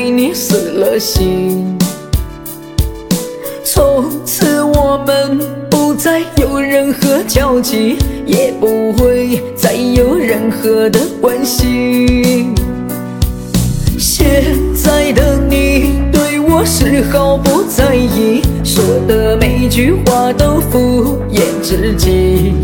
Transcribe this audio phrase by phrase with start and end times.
[0.00, 1.76] 对你死了心。
[3.64, 12.46] 从此我们不再有任何交集，也不会再有任何的关系。
[13.98, 22.54] 现在的你对我是毫不在意，说的每句话都敷衍至极。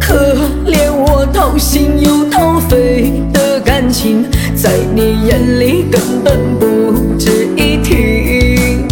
[0.00, 0.34] 可
[0.64, 4.24] 怜我掏心又掏肺的感情，
[4.64, 8.86] 在你眼里根本不值一提。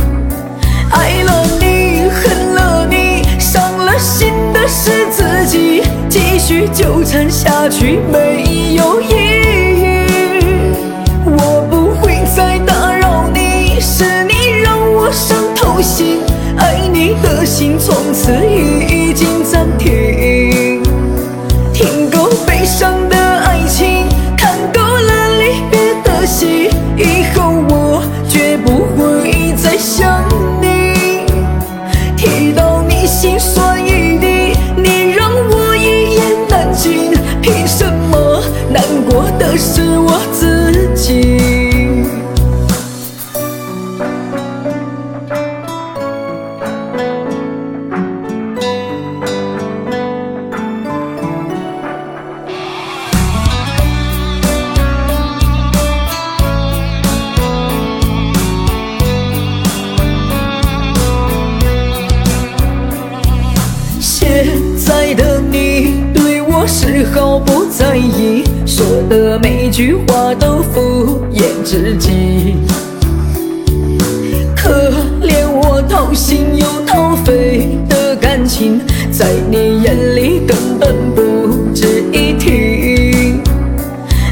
[0.91, 9.15] 爱了你，恨了你，伤了心的是自己，继续纠缠下去没有意
[9.79, 9.85] 义。
[11.25, 16.19] 我不会再打扰你，是你让我伤透心，
[16.59, 20.22] 爱你的心从此已经暂停。
[39.53, 39.92] 过的
[69.85, 72.55] 句话都敷衍自己，
[74.55, 74.71] 可
[75.23, 78.81] 怜我掏心又掏肺的感情，
[79.11, 83.41] 在你眼里根本不值一提。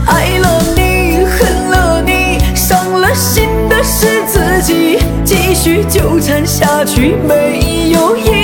[0.07, 8.40] 爱了你，恨了你，伤了心的是自己，继续纠缠下去没有意义。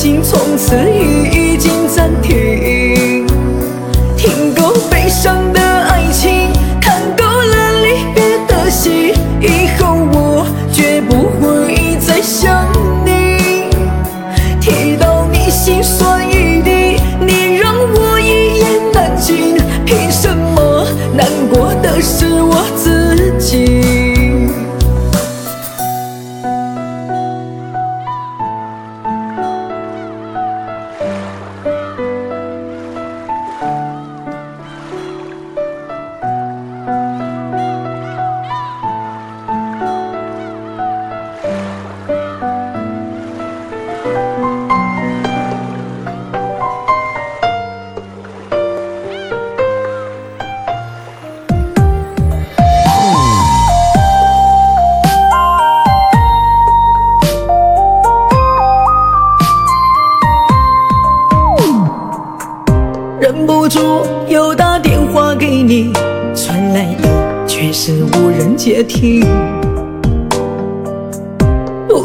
[0.00, 0.76] 心从此
[1.32, 2.47] 已经暂停。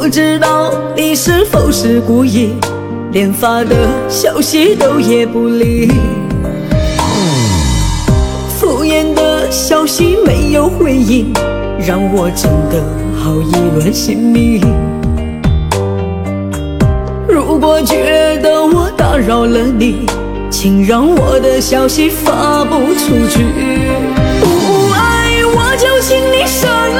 [0.03, 2.55] 不知道你是否是故意，
[3.13, 5.89] 连发的消息都也不理。
[8.59, 11.31] 敷衍的消息没有回应，
[11.88, 12.83] 让我真的
[13.17, 14.61] 好意乱心迷。
[17.25, 20.05] 如果觉得我打扰了你，
[20.51, 23.45] 请让我的消息发不出去。
[24.41, 26.91] 不爱我就请你删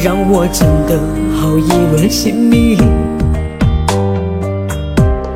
[0.00, 0.96] 让我真的
[1.40, 2.78] 好意乱心迷。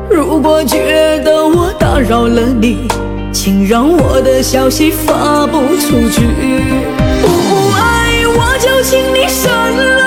[0.09, 2.87] 如果觉得我打扰了你，
[3.33, 6.21] 请让我的消息发不出去。
[7.21, 7.27] 不
[7.75, 10.02] 爱我就请你删了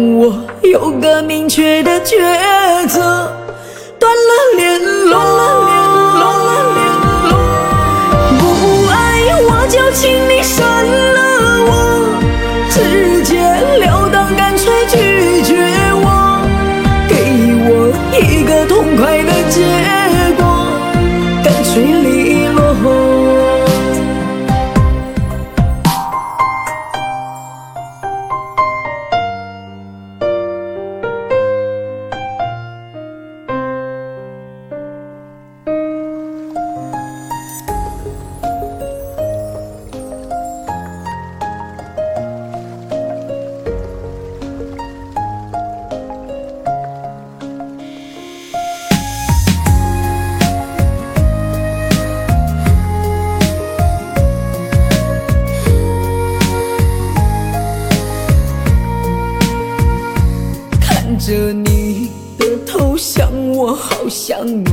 [0.00, 2.16] 我有个明确的抉
[2.88, 3.29] 择，
[63.90, 64.64] 好想你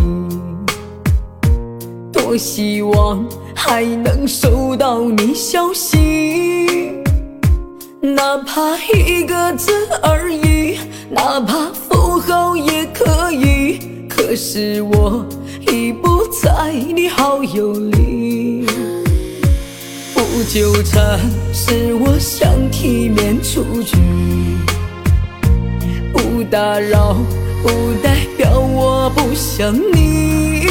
[2.13, 7.01] 多希望还能收到你消息
[7.99, 9.71] 哪怕一个字
[10.03, 10.77] 而已
[11.09, 15.25] 哪怕符号也可以可是我
[15.71, 18.65] 已不在你好友里
[20.13, 21.19] 不纠缠
[21.51, 23.97] 是我想体面出局
[26.13, 27.17] 不打扰。
[27.63, 27.69] 不
[28.03, 30.65] 代表我不想你。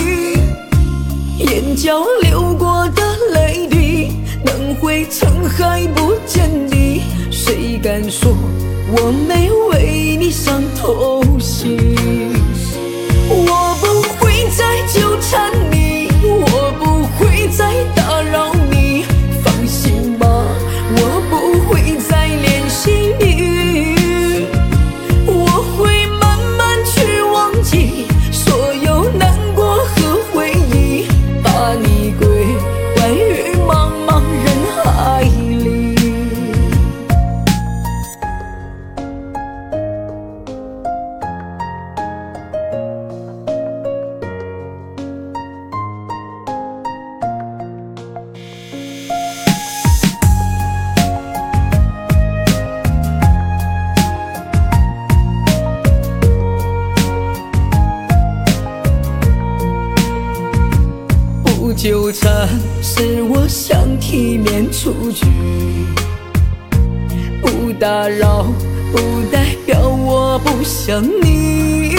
[1.38, 3.02] 眼角流过的
[3.32, 4.12] 泪滴
[4.44, 7.02] 能汇成海不见底。
[7.30, 8.32] 谁敢说
[8.96, 11.95] 我没为你伤透心？
[64.86, 65.26] 出去。
[67.42, 68.46] 不打扰
[68.92, 68.98] 不
[69.32, 71.90] 代表我不想你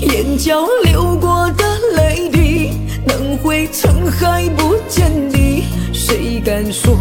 [0.00, 1.64] 眼角流过的
[1.96, 2.72] 泪滴
[3.06, 6.94] 能汇成海不见底谁敢说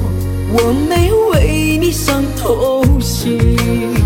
[0.54, 3.97] 我没为你伤透心？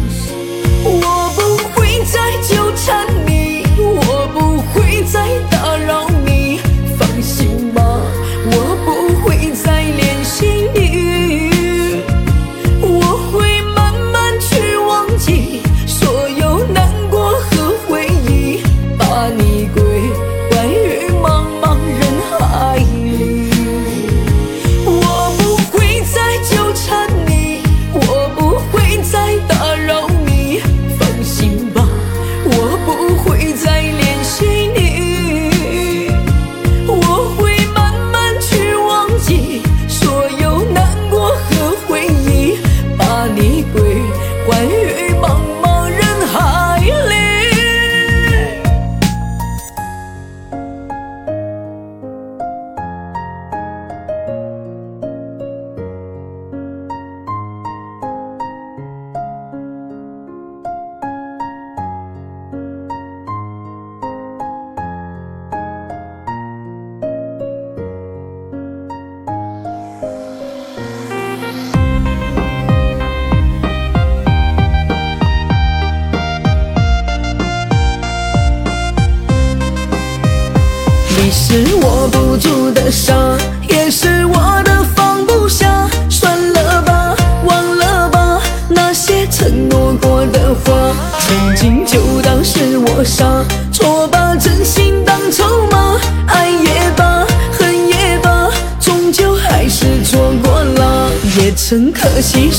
[91.31, 93.23] 曾经就当是我傻
[93.71, 95.97] 错把真心当筹码
[96.27, 98.49] 爱也罢恨也罢
[98.81, 101.09] 终究还是错过了
[101.39, 102.50] 也曾可惜。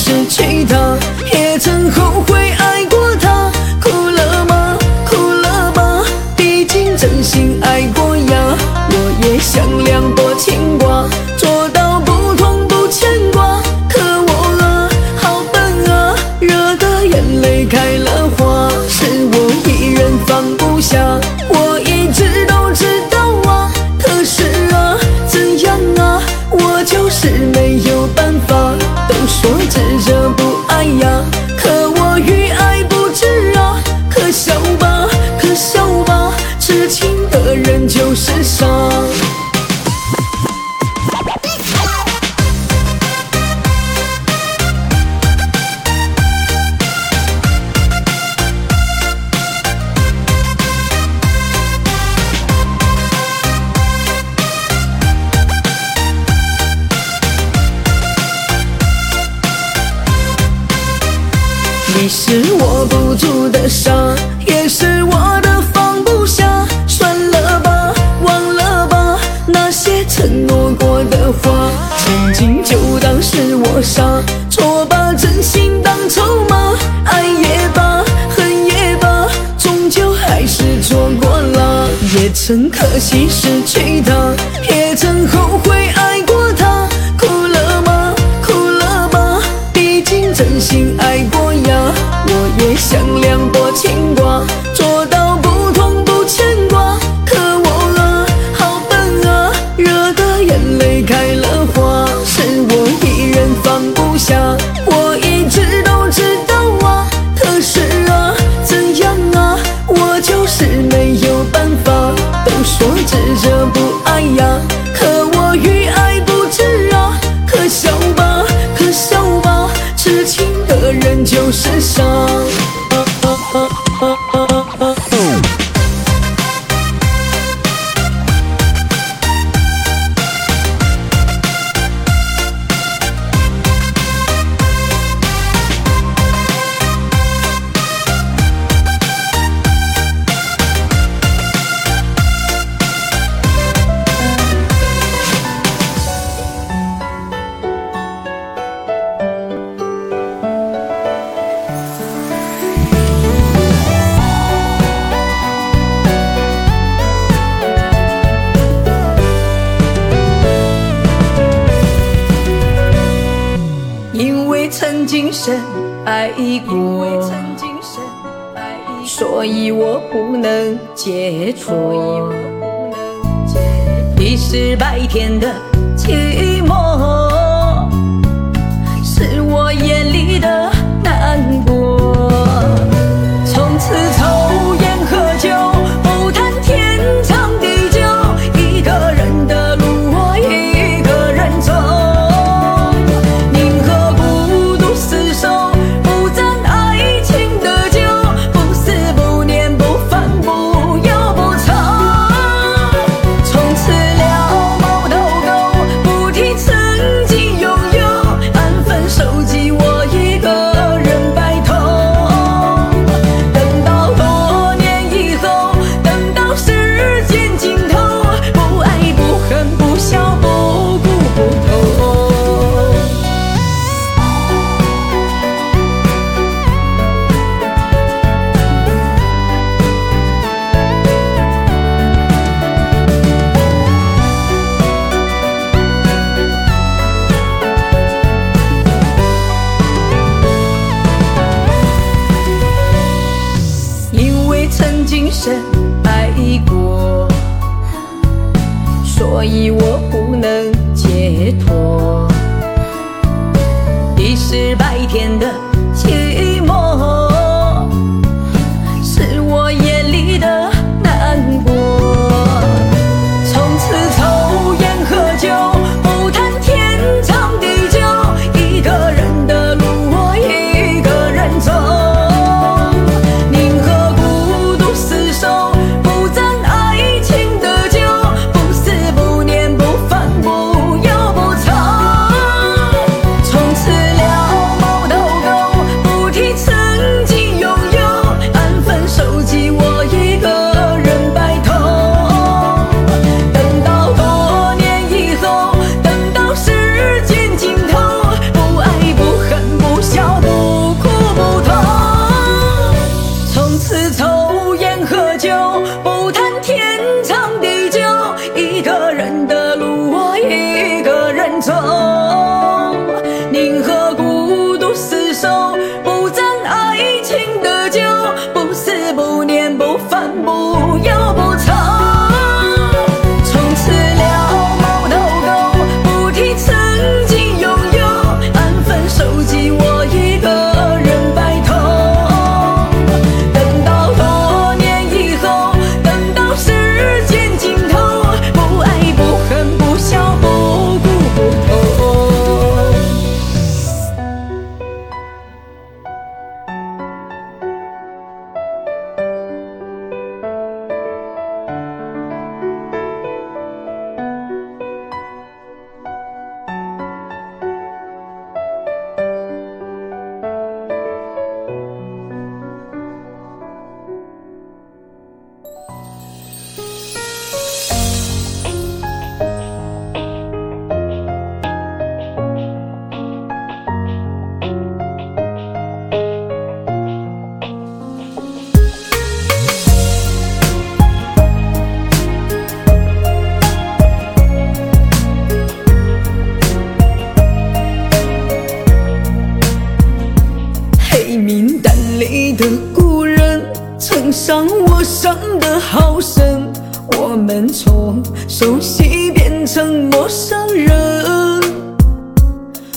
[394.54, 396.70] 让我伤得好深，
[397.16, 401.58] 我们从熟悉变成陌生人，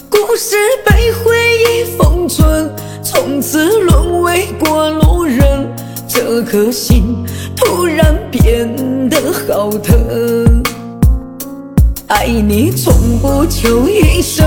[0.09, 2.69] 故事被回忆封存，
[3.01, 5.73] 从此沦为过路人。
[6.05, 10.61] 这颗心突然变得好疼，
[12.07, 14.45] 爱你从不求一生，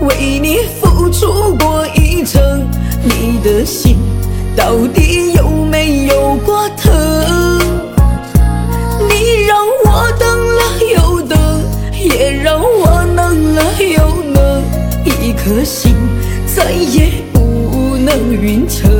[0.00, 2.68] 为你付出过一程，
[3.04, 3.98] 你的心
[4.56, 5.59] 到底有。
[5.90, 7.58] 有过疼，
[9.08, 10.60] 你让我等了
[10.94, 11.38] 又等，
[11.98, 14.62] 也让我冷了又冷，
[15.04, 15.94] 一颗心
[16.46, 18.90] 再也不能匀称。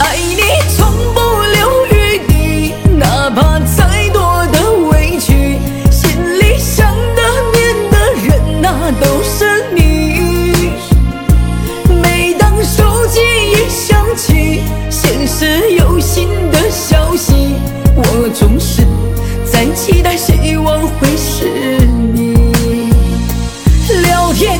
[0.00, 0.42] 爱你
[0.76, 1.20] 从不
[1.54, 5.58] 留余地，哪怕再多的委屈，
[5.90, 7.22] 心里想的、
[7.54, 9.83] 念的人那都是你。
[15.26, 17.56] 是有心的消息
[17.96, 18.82] 我总是
[19.50, 21.46] 在期待希望会是
[22.12, 22.34] 你。
[24.02, 24.58] 聊天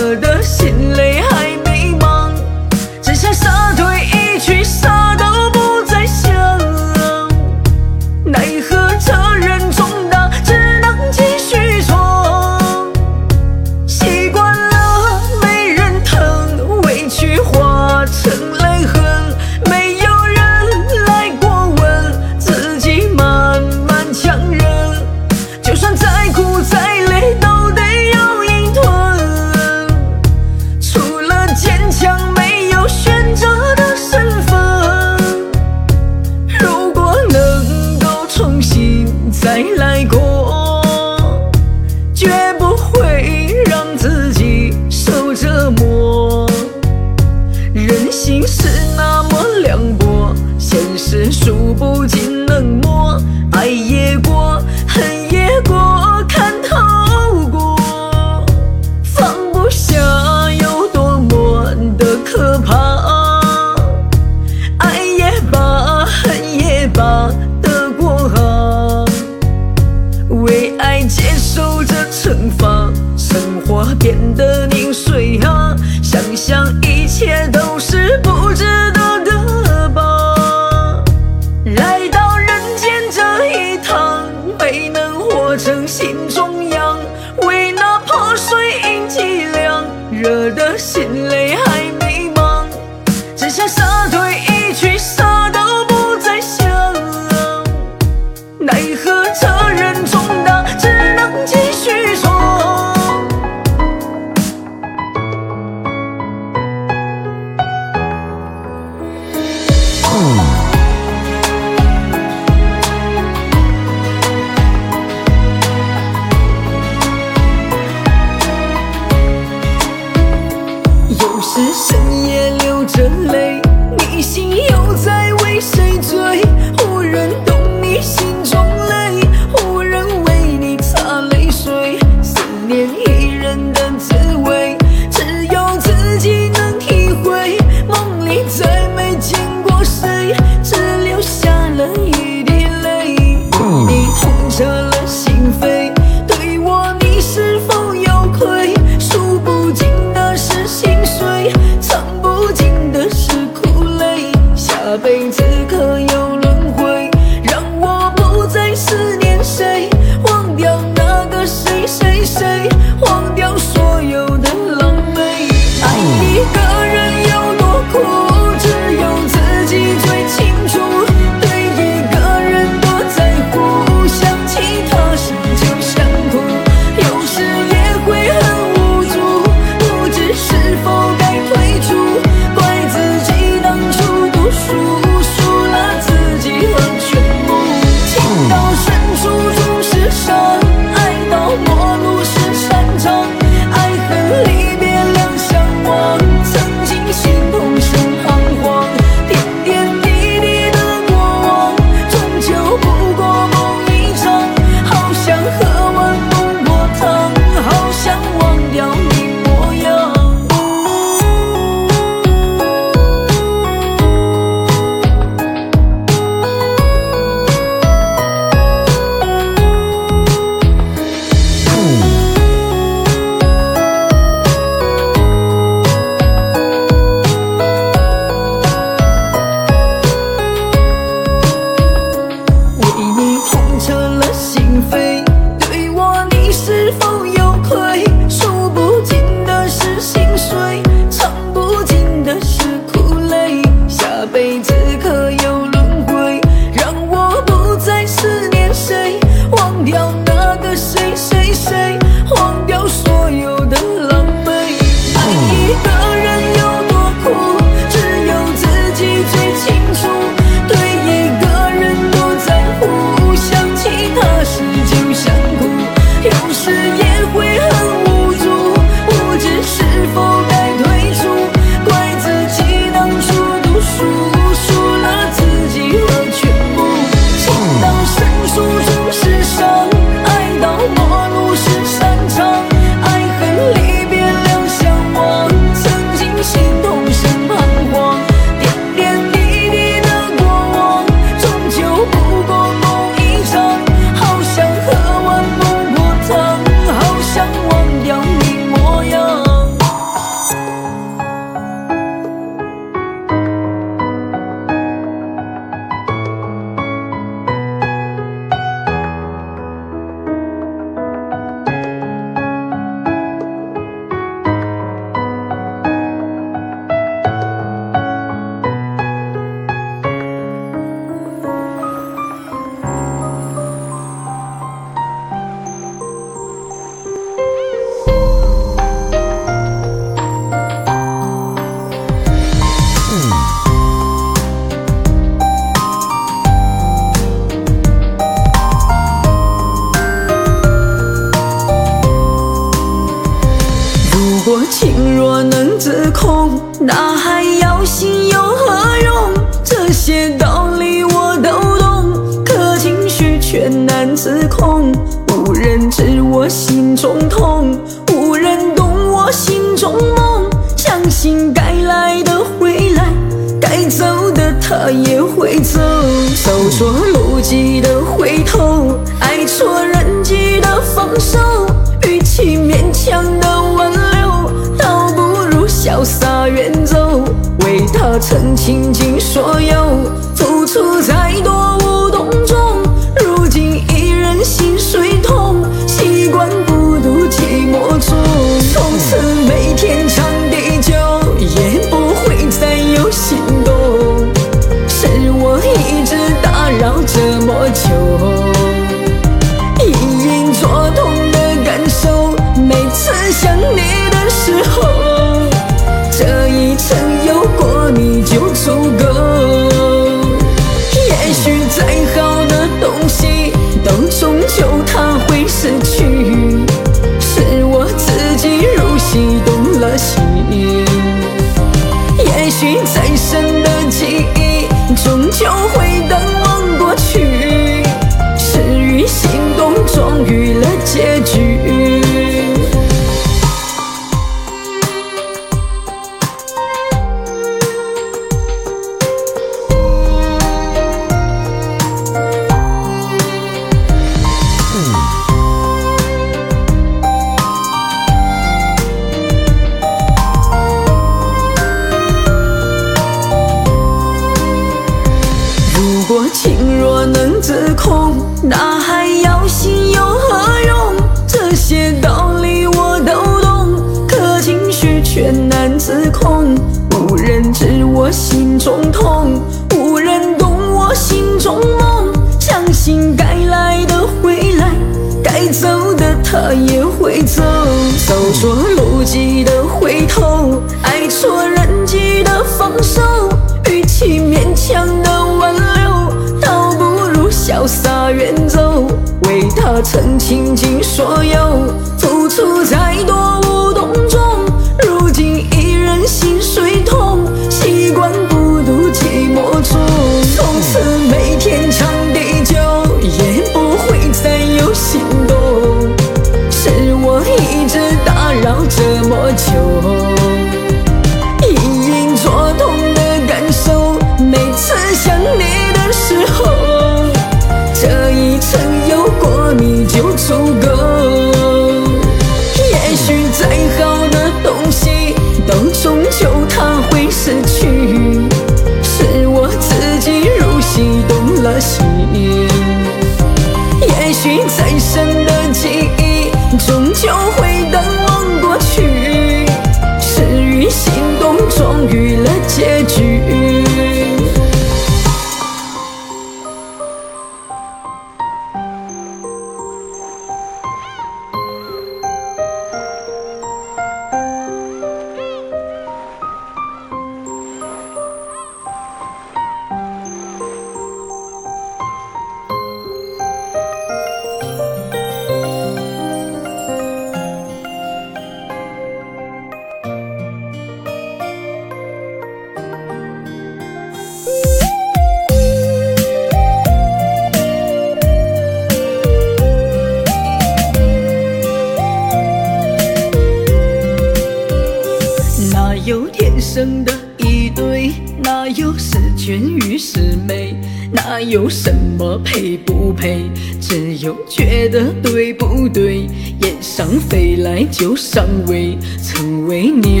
[594.34, 596.06] 觉得对不对？
[596.40, 600.00] 雁上飞来就上位，曾为你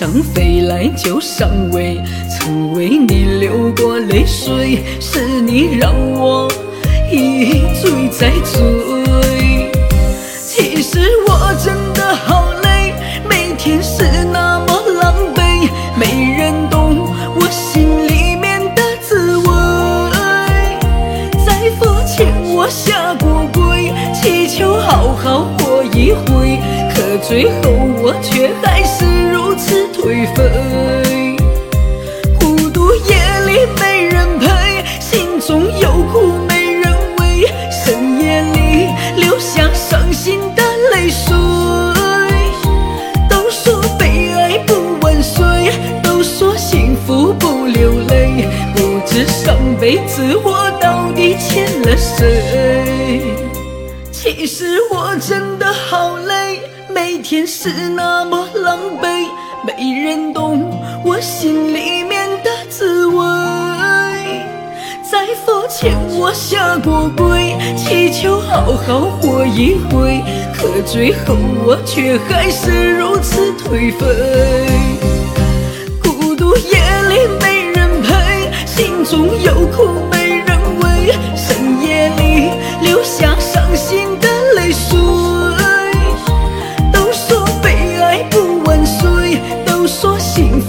[0.00, 6.50] 想飞来就上位，曾为你流过泪水，是你让我
[7.12, 9.70] 一醉再醉。
[10.42, 12.94] 其实我真的好累，
[13.28, 16.96] 每天是那么狼狈，没人懂
[17.34, 19.44] 我心里面的滋味。
[21.44, 22.26] 在佛前。
[22.54, 27.70] 我下过跪，祈求好好活一回，可最后
[28.02, 29.04] 我却还是
[30.00, 31.36] 颓废。
[32.40, 38.88] 孤独夜里没人陪，心中有苦没人慰，深夜里
[39.20, 41.10] 流下伤心的泪。
[41.10, 41.36] 水。
[43.28, 45.44] 都说被爱不晚睡，
[46.02, 53.20] 都说幸福不流泪，不知上辈子我到底欠了谁？
[54.10, 59.26] 其实我真的好累，每天是那么狼狈，
[59.62, 60.70] 没人懂
[61.04, 63.22] 我心里面的滋味。
[65.02, 70.22] 在佛前我下过跪，祈求好好活一回，
[70.54, 74.06] 可最后我却还是如此颓废。
[76.02, 80.19] 孤独夜里没人陪，心中有苦没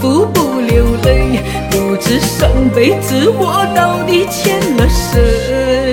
[0.02, 1.40] 不不流泪，
[1.70, 5.91] 不知上辈子我到底欠了谁。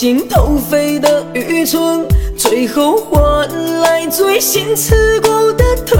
[0.00, 3.48] 心掏肺的愚蠢，最后换
[3.80, 5.98] 来最心刺骨的疼。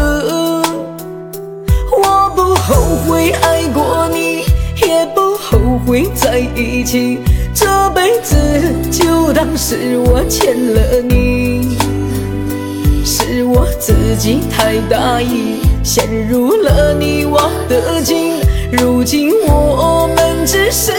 [1.90, 2.76] 我不后
[3.09, 4.44] 悔爱过你，
[4.86, 7.18] 也不后悔在一起。
[7.53, 8.36] 这辈子
[8.88, 11.76] 就当是我欠了你，
[13.05, 18.34] 是我自己太大意，陷入了你我的境。
[18.70, 20.92] 如今我们只是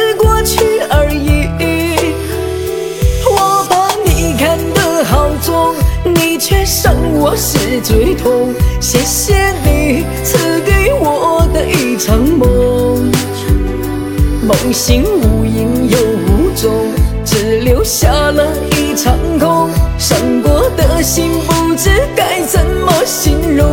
[5.41, 5.73] 中，
[6.03, 8.53] 你却伤我是最痛。
[8.79, 13.11] 谢谢你赐给我的一场梦，
[14.45, 16.71] 梦醒无影又无踪。
[17.25, 23.67] 只留下了一场空，伤过的心不知该怎么形容。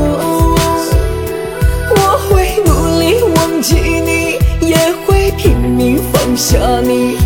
[1.89, 7.17] 我会努力忘记你，也会拼命放下你，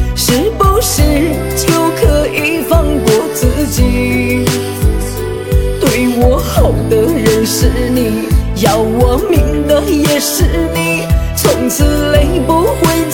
[8.63, 10.45] 要我命的也是
[10.75, 13.10] 你，从此泪不会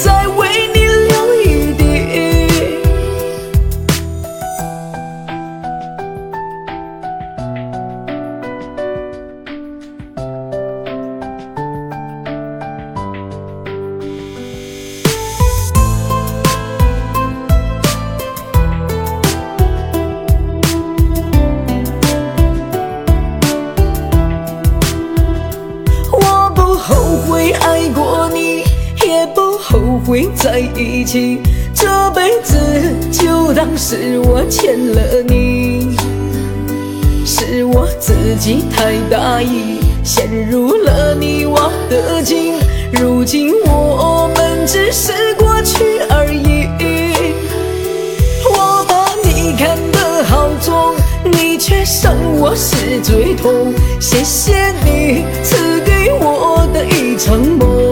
[29.99, 31.41] 会在一起，
[31.75, 32.57] 这辈子
[33.11, 35.97] 就当是我欠了你。
[37.25, 42.55] 是我自己太大意，陷入了你我的境。
[42.93, 46.69] 如今我们只是过去而已。
[48.49, 50.95] 我把你看得好重，
[51.25, 53.75] 你却伤我是最痛。
[54.01, 57.86] 谢谢你赐给我的一场梦。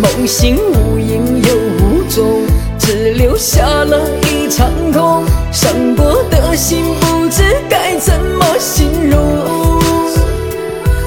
[0.00, 2.42] 梦醒无影又无踪，
[2.78, 5.24] 只留下了一场空。
[5.52, 9.20] 伤过的心不知该怎么形容。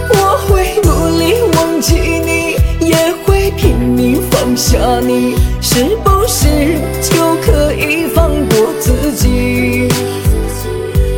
[0.10, 2.56] 我会努力忘记你，
[2.88, 9.88] 也会拼命放下你，是不是就可以放过自己？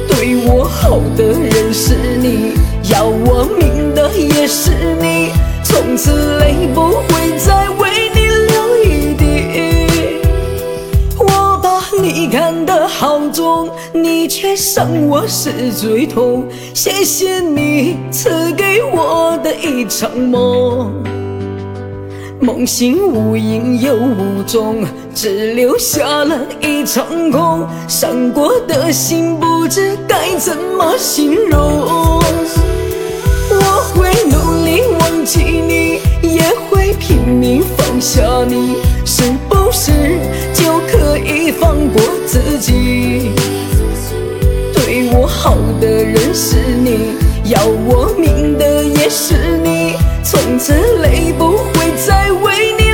[0.08, 2.54] 对我好的人是你，
[2.90, 4.72] 要我命的也是
[5.02, 5.32] 你。
[5.76, 10.22] 从此泪不会再为你流一滴。
[11.20, 16.46] 我把你看得好重，你却伤我是最痛。
[16.74, 20.94] 谢谢你赐给我的一场梦，
[22.40, 27.68] 梦醒无影又无踪，只留下了一场空。
[27.90, 32.15] 伤过的心不知该怎么形容。
[35.26, 39.92] 起你，也会拼命放下你，是不是
[40.54, 43.32] 就可以放过自己？
[44.74, 47.16] 对我好的人是你，
[47.46, 52.85] 要我命的也是你，从此泪不会再为你。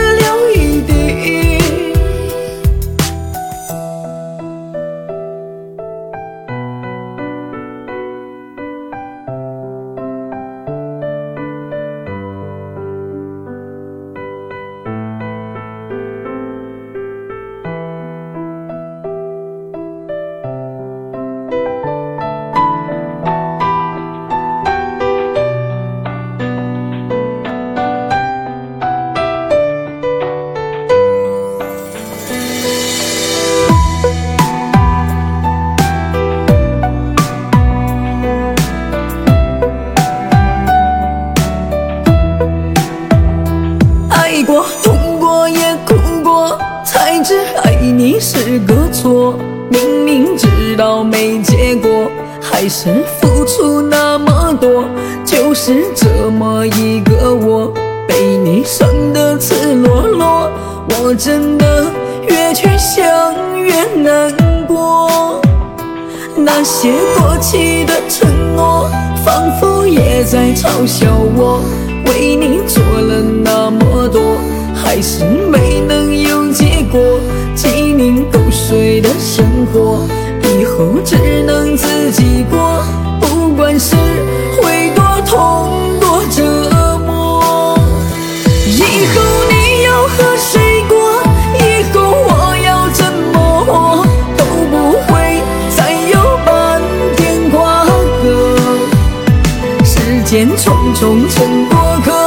[100.31, 102.20] 见匆匆成过客。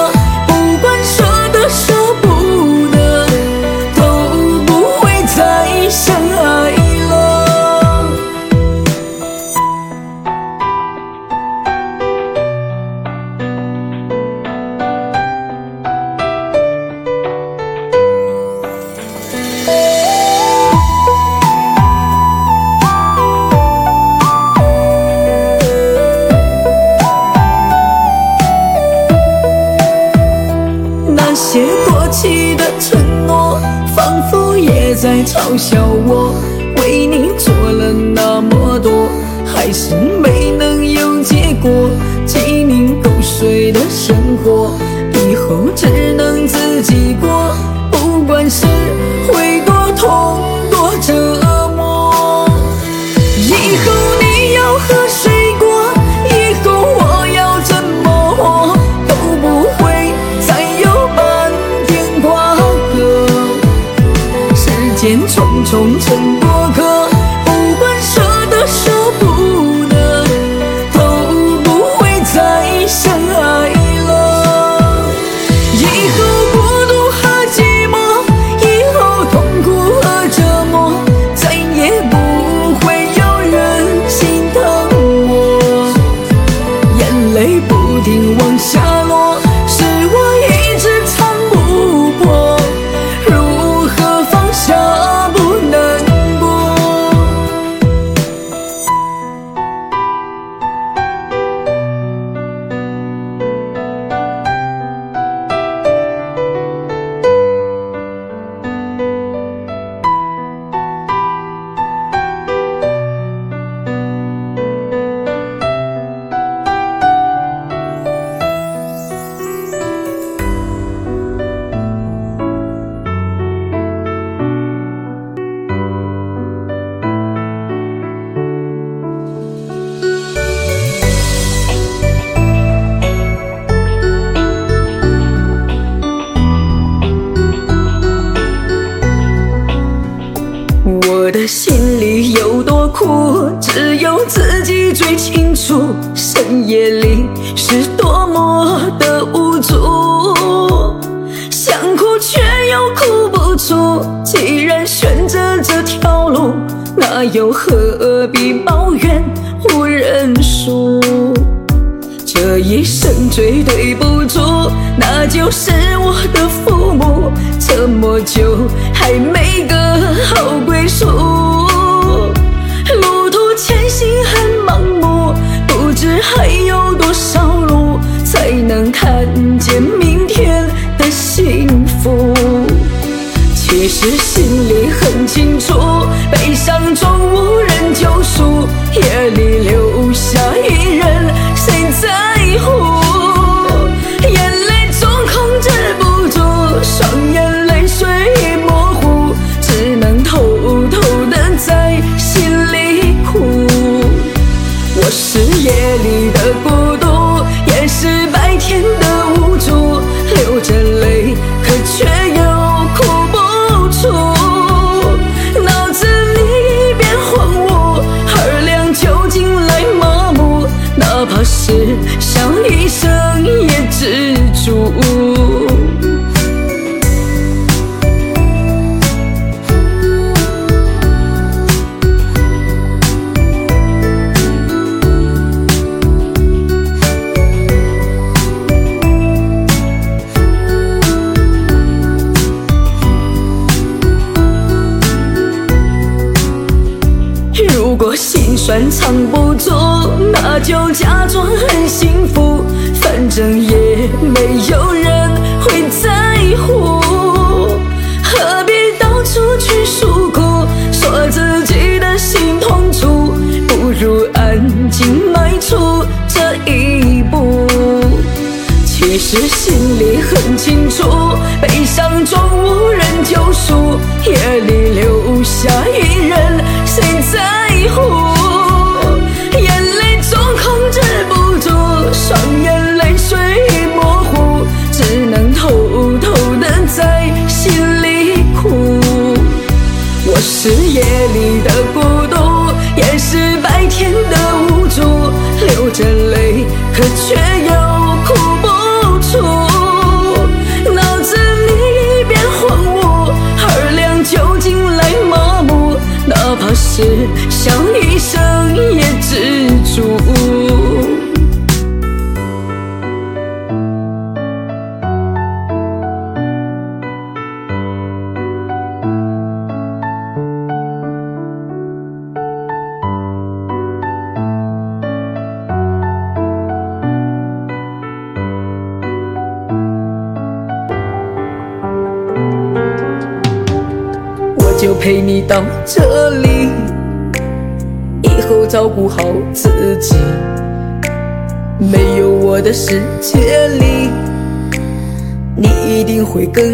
[346.45, 346.74] 一定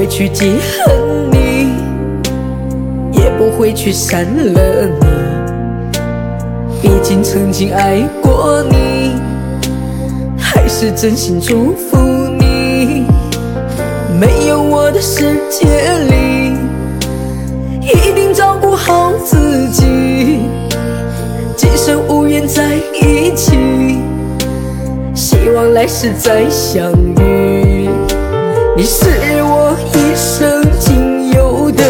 [0.00, 0.54] 会去记
[0.86, 1.74] 恨你，
[3.12, 5.06] 也不会去删了你。
[6.80, 9.12] 毕竟曾经爱过你，
[10.38, 13.04] 还是真心祝福你。
[14.18, 15.66] 没有我的世界
[16.08, 16.54] 里，
[17.82, 19.84] 一定照顾好自己。
[21.58, 23.98] 今生无缘在一起，
[25.14, 26.90] 希望来世再相
[27.20, 27.90] 遇。
[28.74, 29.04] 你是
[29.70, 31.84] 我一生仅有的、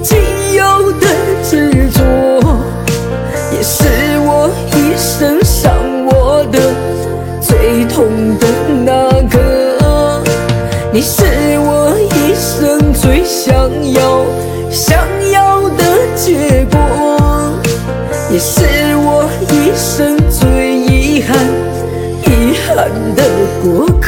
[0.00, 0.16] 仅
[0.54, 1.08] 有的
[1.42, 2.04] 执着，
[3.50, 3.82] 也是
[4.20, 5.72] 我一生伤
[6.06, 6.60] 我的
[7.40, 8.06] 最痛
[8.38, 8.46] 的
[8.84, 10.22] 那个。
[10.92, 11.24] 你是
[11.58, 13.52] 我一生最想
[13.92, 14.24] 要、
[14.70, 14.96] 想
[15.32, 15.82] 要的
[16.14, 16.78] 结果，
[18.30, 18.62] 也是
[18.98, 21.36] 我一生最遗憾、
[22.24, 23.24] 遗憾的
[23.64, 23.99] 过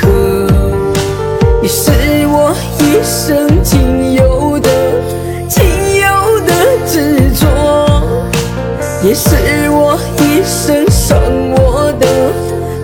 [9.15, 11.21] 是我一生伤
[11.53, 12.07] 我的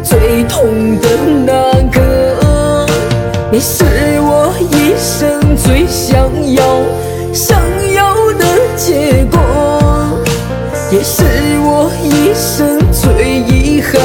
[0.02, 1.08] 最痛的
[1.46, 2.86] 那个。
[3.50, 3.84] 你是
[4.20, 6.62] 我一生最想要、
[7.32, 7.58] 想
[7.94, 8.44] 要的
[8.76, 9.40] 结果，
[10.92, 11.24] 也是
[11.60, 13.98] 我一生最遗憾、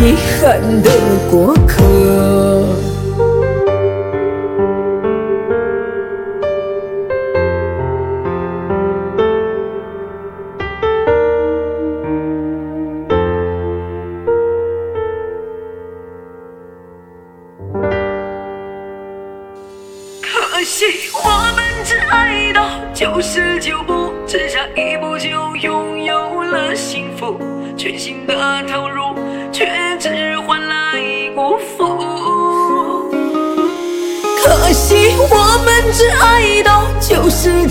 [0.00, 0.90] 遗憾的
[1.30, 2.53] 过客。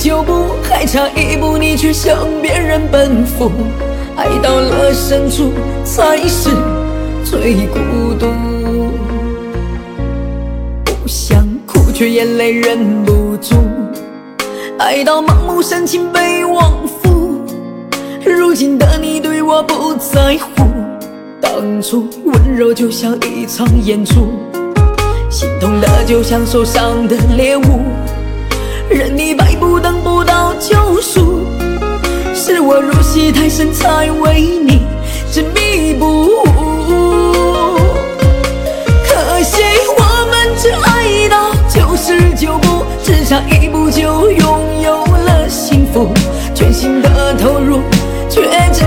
[0.03, 3.49] 九步，还差一步你却向别人奔赴。
[4.17, 5.53] 爱到了深处，
[5.85, 6.49] 才是
[7.23, 8.27] 最孤独。
[10.83, 13.55] 不想哭却眼泪忍不住，
[14.77, 17.39] 爱到盲目深情被枉付。
[18.25, 20.65] 如今的你对我不在乎。
[21.39, 24.33] 当初温柔就像一场演出，
[25.29, 27.61] 心痛的就像受伤的猎物，
[28.93, 31.47] 任你摆布等不到救赎。
[32.33, 34.81] 是我入戏太深，才为你
[35.31, 37.77] 执迷不悟。
[39.03, 39.63] 可惜
[39.97, 46.13] 我们只爱到九十九步，只差一步就拥有了幸福，
[46.53, 47.81] 全心的投入，
[48.29, 48.41] 却
[48.71, 48.83] 只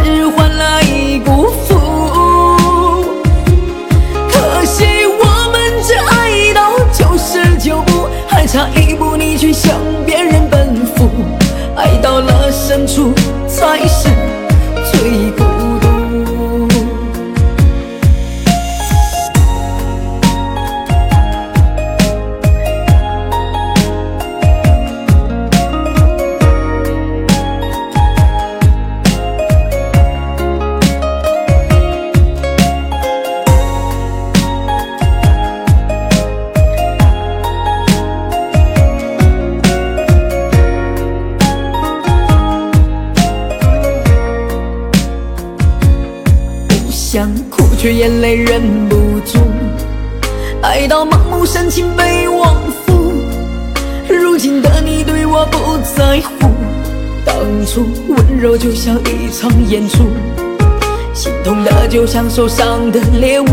[13.77, 14.16] 才是
[58.09, 60.05] 温柔就像一场演出，
[61.13, 63.47] 心痛的就像受伤的猎物，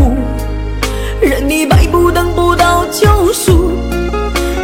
[1.20, 3.72] 任你摆布等不到救赎。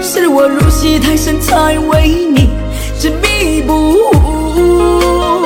[0.02, 2.50] 是我入戏太深，才为你
[2.98, 5.44] 执迷不悟。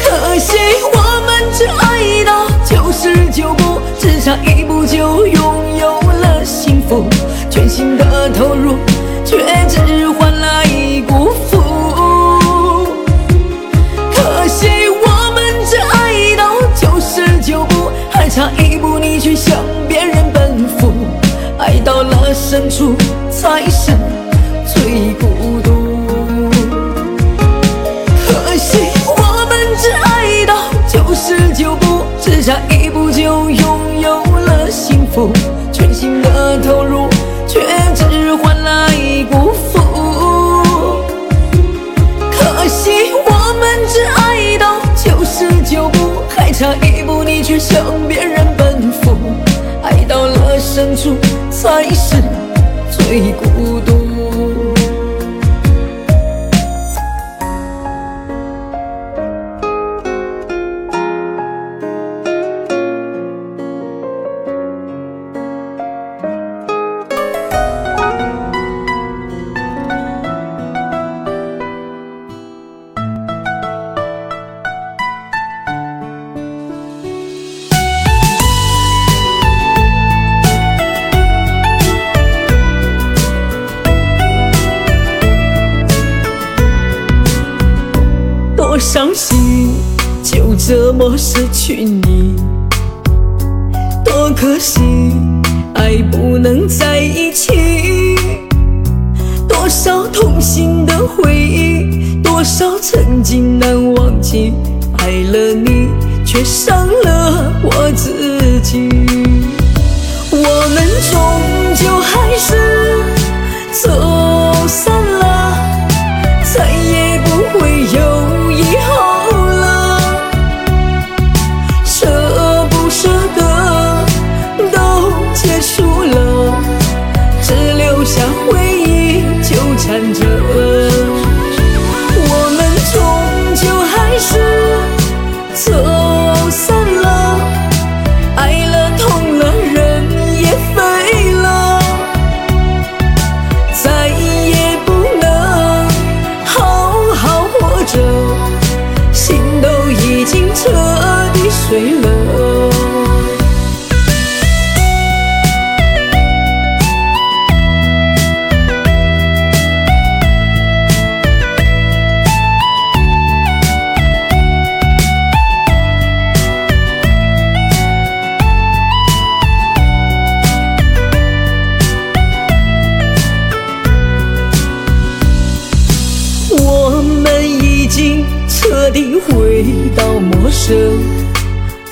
[0.00, 0.56] 可惜
[0.92, 7.06] 我们只爱到九十九步，只差一步就拥有了幸福，
[7.50, 8.76] 全心的投入，
[9.24, 10.64] 却只换来
[11.06, 11.67] 辜负。
[22.34, 22.94] 深处
[23.30, 23.92] 才是
[24.66, 26.50] 最孤独。
[28.26, 35.30] 可惜我们只爱到九十九步，只差一步就拥有了幸福，
[35.72, 37.08] 全心的投入，
[37.46, 37.60] 却
[37.94, 38.92] 只换来
[39.30, 39.80] 辜负。
[42.30, 49.16] 可惜我们只爱到九十九步，还差一步你却向别人奔赴，
[49.82, 51.16] 爱到了深处
[51.60, 52.14] 才是
[52.88, 53.97] 最孤独。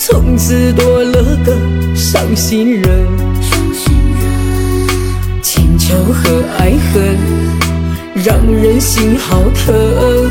[0.08, 1.52] 从此多了个
[1.96, 3.08] 伤心人，
[5.42, 7.18] 情仇和爱恨
[8.14, 10.30] 让人心好疼，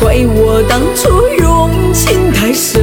[0.00, 2.82] 怪我当初用情太深。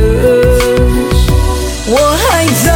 [1.89, 2.72] 我还在。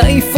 [0.00, 0.37] 碎谁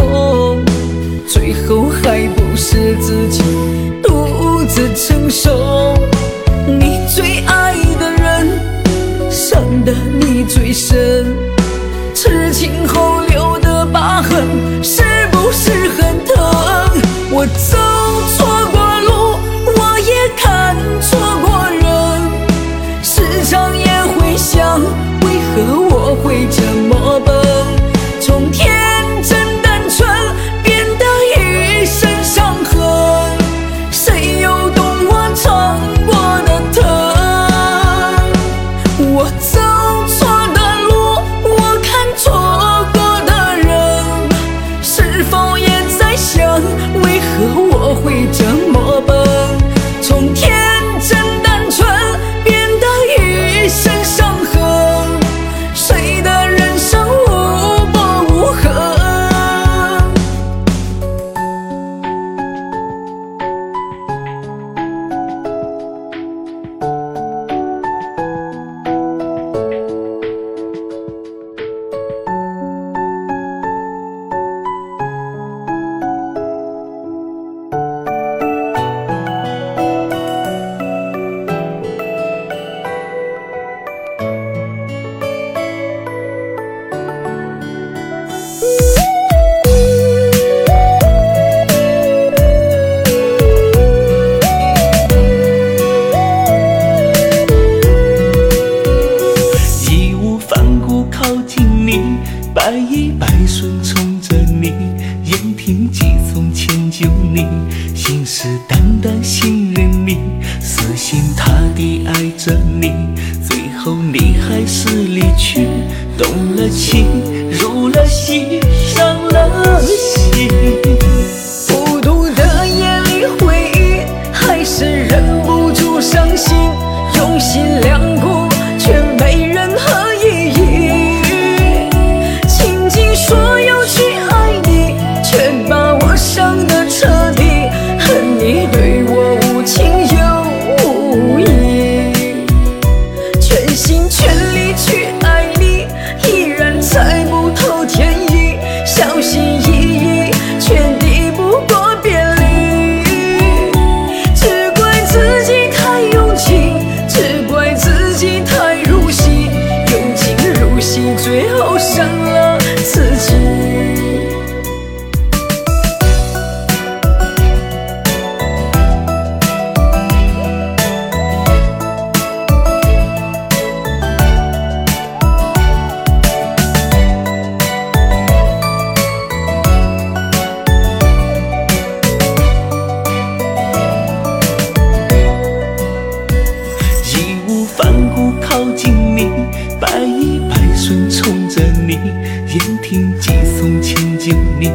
[194.21, 194.69] 经历，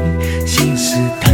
[0.45, 1.26] 心事。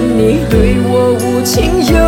[0.00, 2.07] 你对我无情又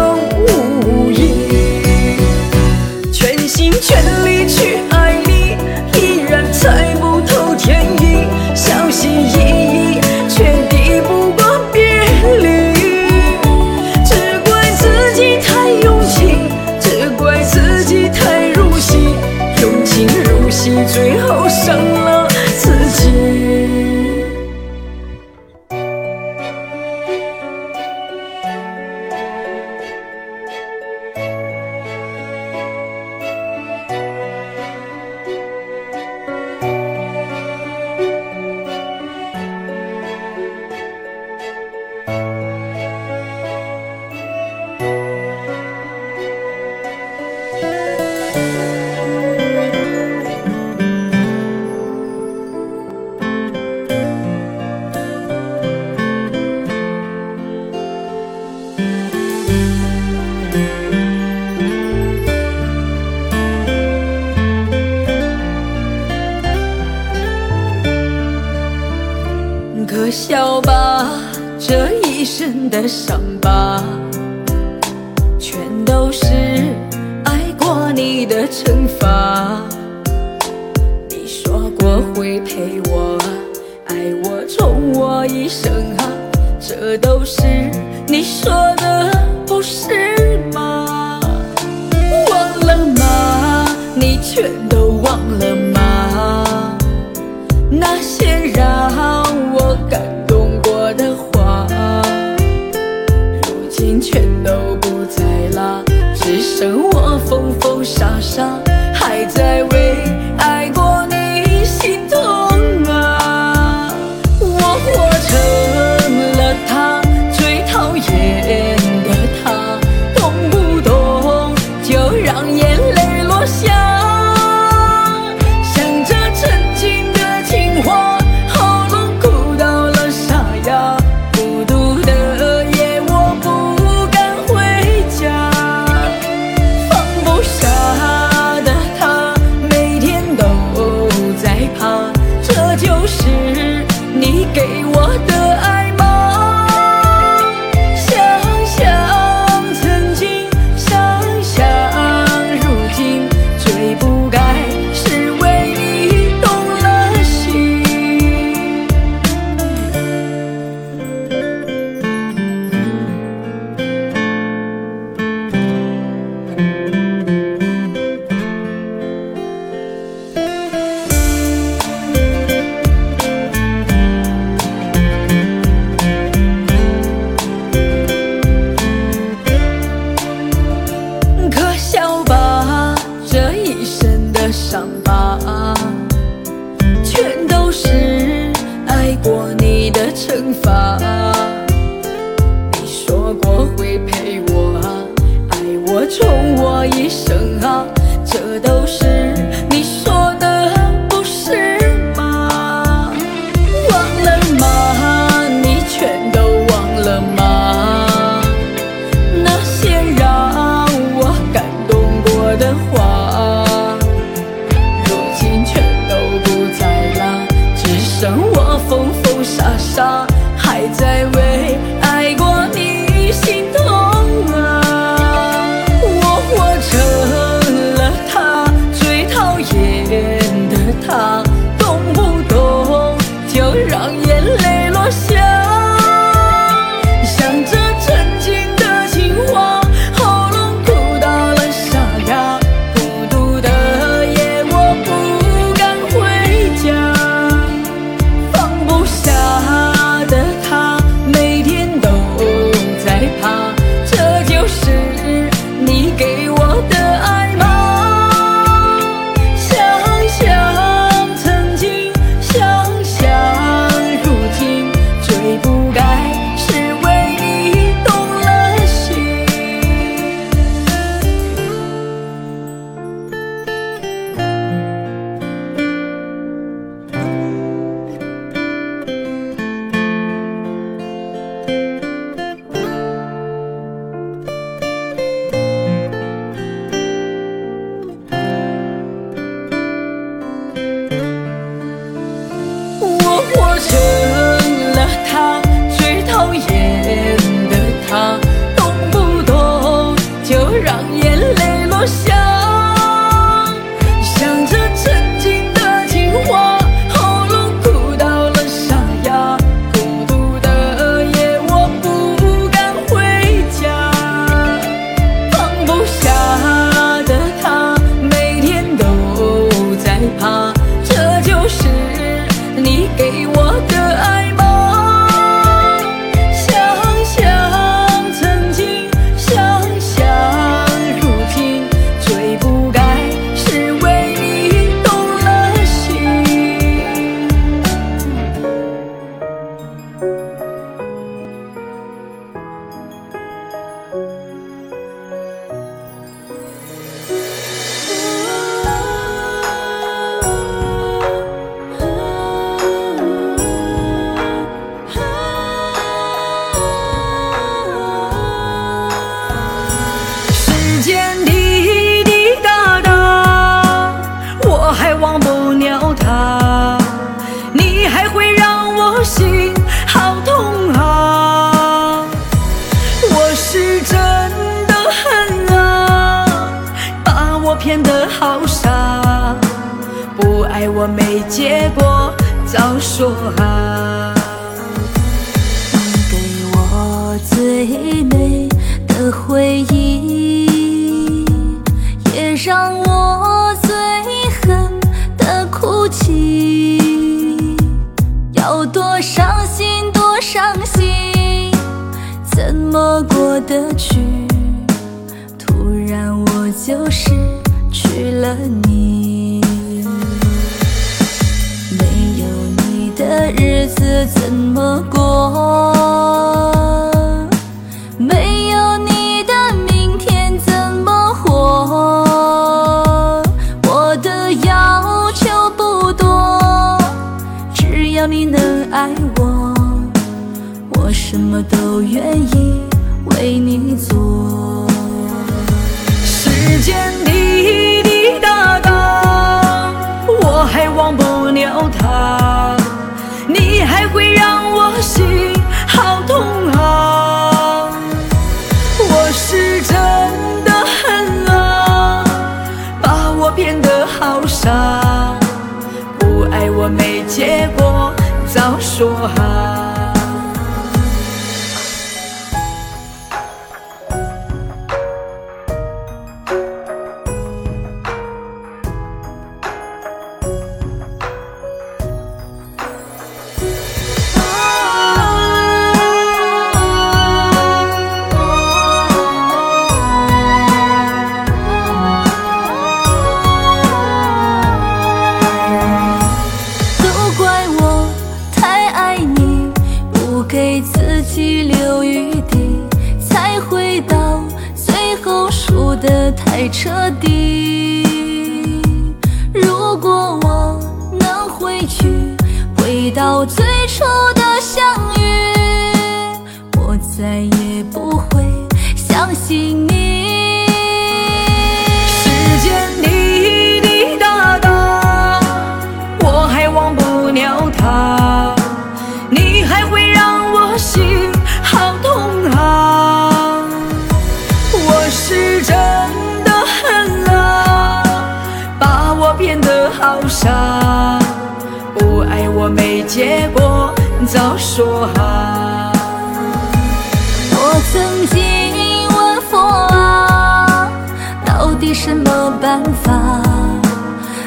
[542.61, 543.11] 办法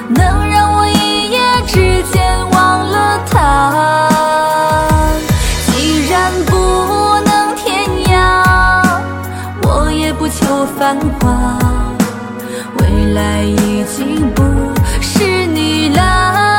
[0.07, 4.07] 能让我一夜之间忘了他，
[5.65, 6.53] 既然不
[7.26, 8.14] 能天涯，
[9.64, 11.57] 我也不求繁华，
[12.77, 14.44] 未来已经不
[15.02, 16.52] 是你了。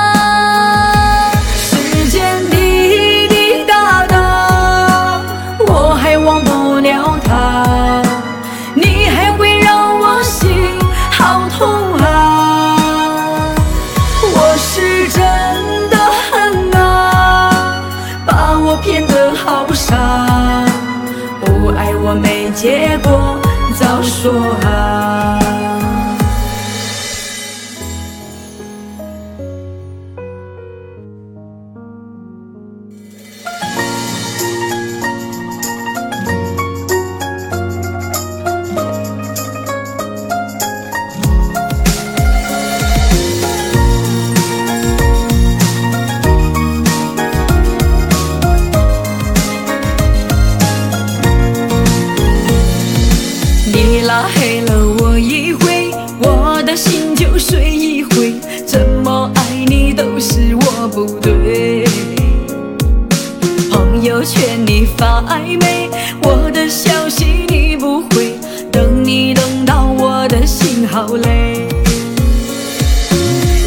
[64.96, 65.88] 发暧昧
[66.22, 68.38] 我的消息你不回
[68.70, 71.66] 等你等到我的心好累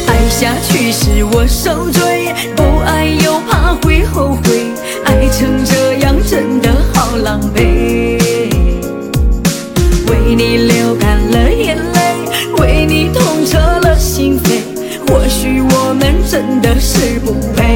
[0.06, 4.66] 爱下去是我受罪不爱又怕会后悔
[5.04, 8.18] 爱成这样真的好狼狈。
[10.08, 12.24] 为你流干了眼泪
[12.58, 14.60] 为你痛彻了心扉
[15.08, 17.67] 或许我们真的是不配。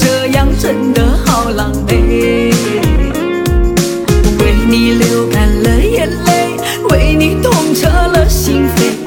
[0.00, 2.50] 这样真的好狼狈。
[4.38, 6.56] 为你流干了眼泪
[6.88, 8.99] 为你痛彻了心扉。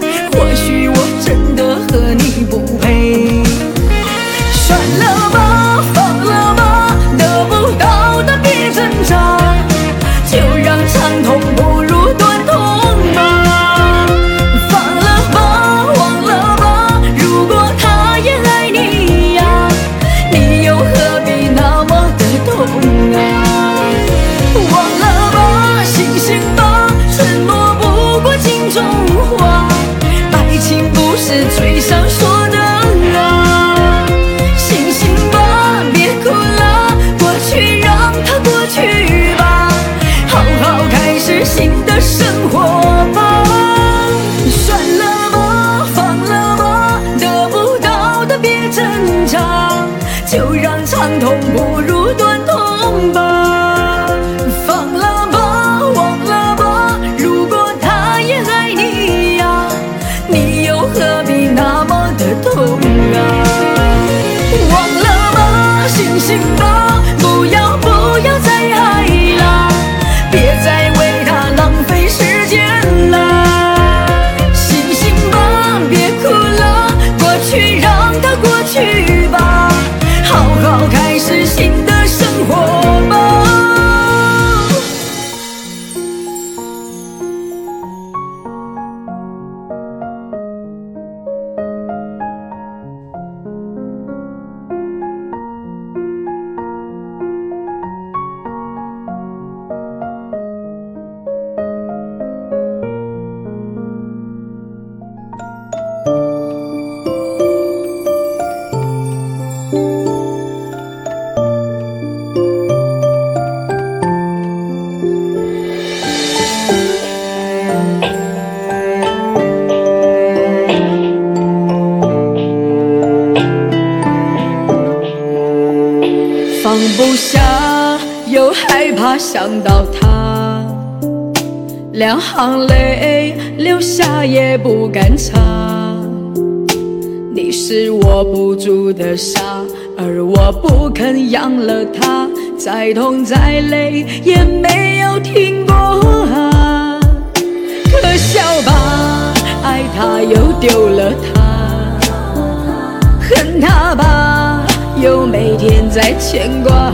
[156.33, 156.91] 牵挂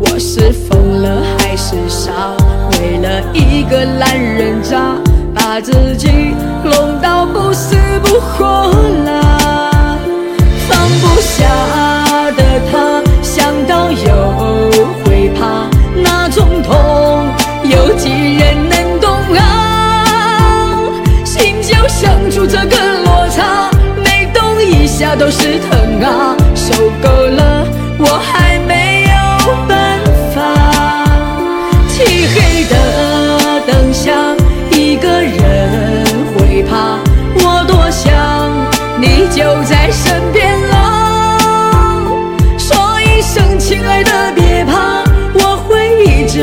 [0.00, 2.10] 我是疯了还是傻
[2.72, 4.96] 为了一个烂人渣
[5.32, 6.34] 把自己
[6.64, 8.72] 弄到不死不活
[9.04, 9.96] 啦
[10.68, 11.46] 放不下
[12.32, 12.42] 的
[12.72, 14.70] 他想到又
[15.04, 15.70] 会怕。
[16.02, 16.74] 那种痛
[17.62, 20.74] 有几人能懂啊？
[21.24, 23.70] 心就像住着个罗刹
[24.02, 26.36] 每动一下都是疼啊。
[26.56, 27.49] 受够了。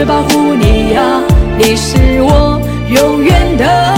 [0.06, 1.22] 保护你呀。
[1.58, 3.97] 你是我永远的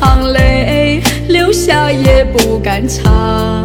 [0.00, 3.64] 行泪流下也不敢擦。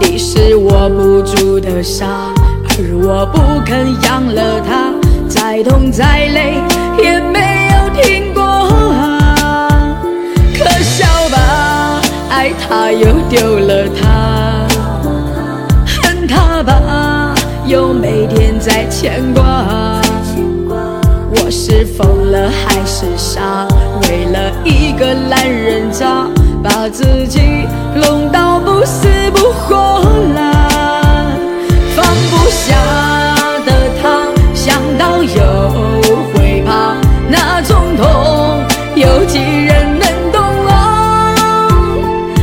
[0.00, 2.32] 你是握不住的沙，
[2.68, 4.92] 而我不肯养了它，
[5.28, 6.54] 再痛再累
[7.02, 9.96] 也没有停过啊。
[10.56, 12.00] 可笑吧，
[12.30, 14.66] 爱他又丢了他，
[15.86, 17.34] 恨他吧，
[17.66, 19.42] 又每天在牵挂。
[21.36, 23.66] 我是疯了还是傻？
[24.08, 26.26] 为了一个烂人渣，
[26.62, 27.40] 把自己
[27.94, 29.76] 弄到不死不活
[30.34, 31.32] 啦。
[31.96, 32.74] 放不下
[33.64, 33.72] 的
[34.02, 35.40] 他，想到又
[36.32, 36.96] 会怕，
[37.28, 38.64] 那种痛
[38.94, 41.36] 有几人能懂啊？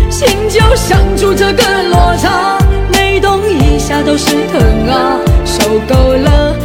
[0.10, 2.58] 心就像住这个落差，
[2.92, 6.56] 每动一下都是疼啊，受够了，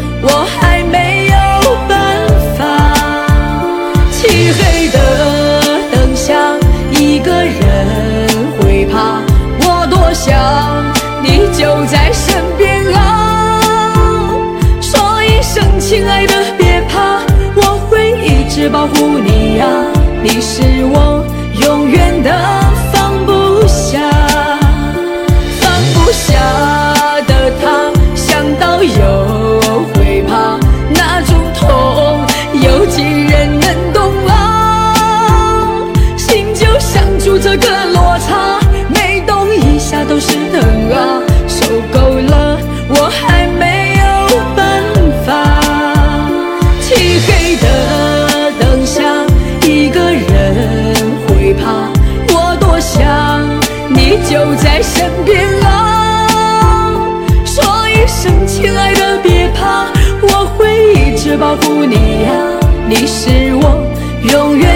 [61.84, 62.56] 你呀。
[62.88, 63.84] 你是我
[64.32, 64.75] 永远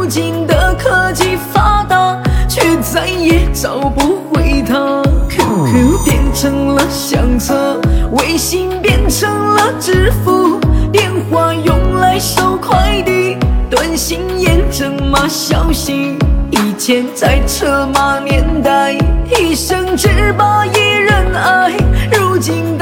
[0.00, 2.18] 如今的科技发达，
[2.48, 5.02] 却再也找不回他。
[5.28, 7.78] QQ 变成了相册，
[8.12, 10.58] 微信变成了支付，
[10.90, 13.36] 电话用来收快递，
[13.68, 16.16] 短信验证码消息。
[16.50, 18.92] 以前在车马年代，
[19.38, 21.76] 一生只把一人爱，
[22.10, 22.78] 如今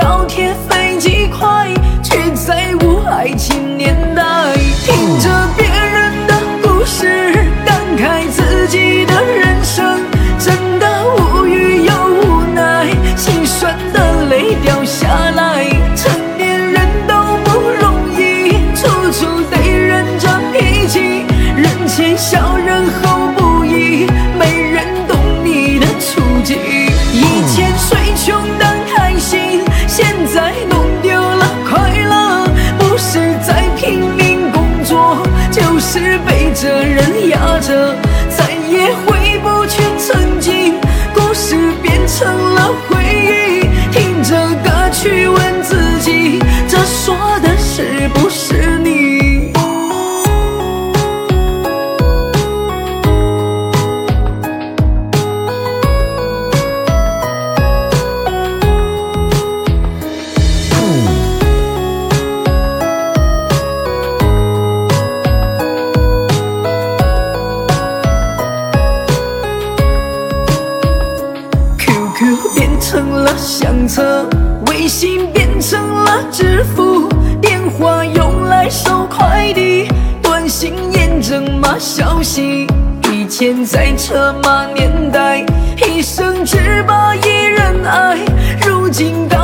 [83.40, 85.47] 现在车马年代，
[85.86, 88.19] 一生只把一人爱。
[88.66, 89.38] 如今。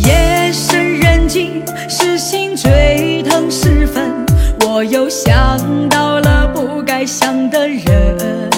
[0.00, 4.24] 夜深人静是心最疼时分，
[4.60, 5.58] 我又想
[5.88, 8.50] 到了不该想的人。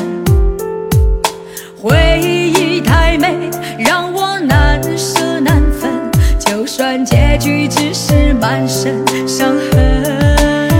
[1.80, 5.90] 回忆太美让我难舍难分，
[6.38, 10.70] 就算结局只是满身伤痕。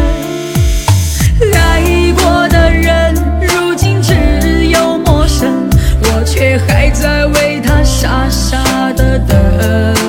[1.52, 5.68] 爱过的人如今只有陌生，
[6.02, 10.03] 我却还在为他傻傻的等。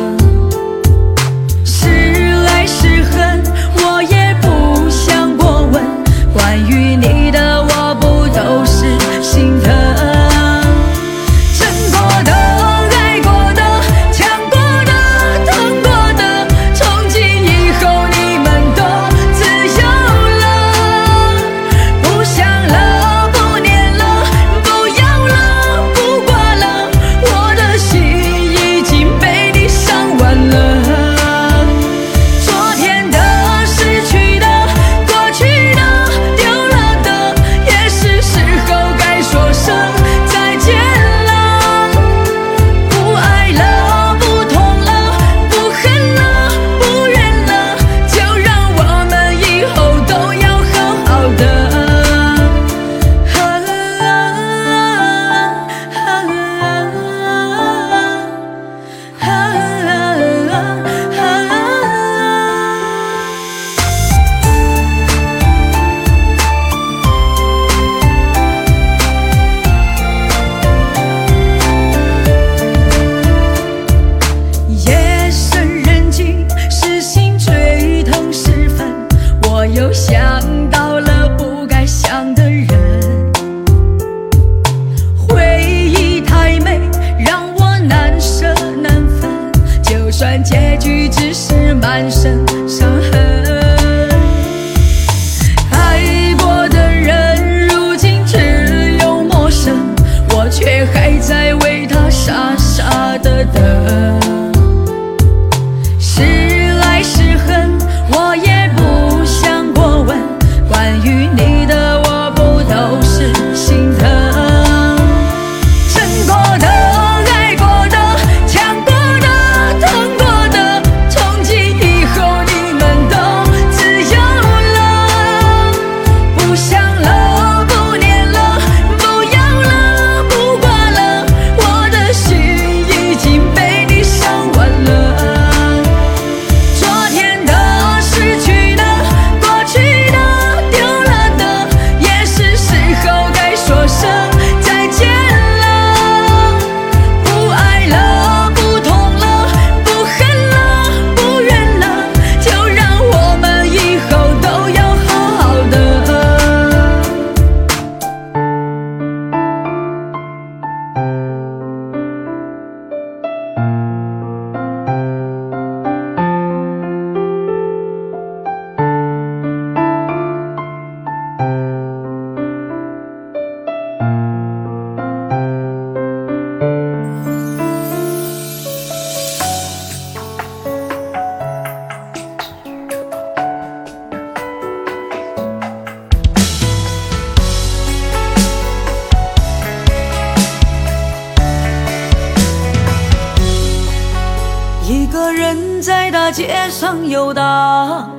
[197.08, 198.10] 游荡，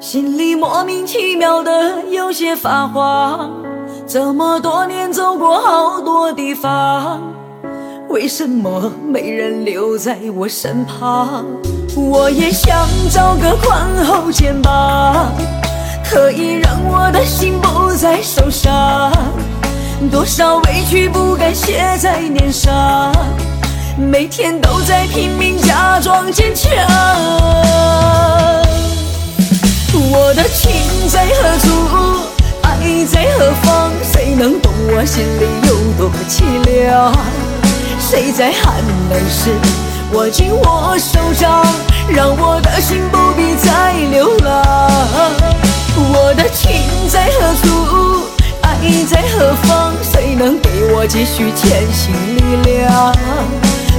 [0.00, 3.50] 心里莫名其妙的有些发慌。
[4.06, 7.22] 这么多年走过好多地方，
[8.08, 11.44] 为什么没人留在我身旁？
[11.96, 15.30] 我也想找个宽厚肩膀，
[16.04, 19.12] 可以让我的心不再受伤。
[20.10, 23.12] 多少委屈不敢写在脸上。
[23.96, 26.70] 每天都在拼命假装坚强，
[30.10, 30.72] 我的情
[31.08, 31.68] 在何处，
[32.62, 33.92] 爱在何方？
[34.02, 37.12] 谁能懂我心里有多凄凉？
[37.98, 39.50] 谁在寒冷时
[40.14, 41.62] 握紧我手掌，
[42.08, 44.64] 让我的心不必再流浪？
[45.96, 48.24] 我的情在何处，
[48.62, 49.92] 爱在何方？
[50.02, 53.14] 谁能给我继续前行力量？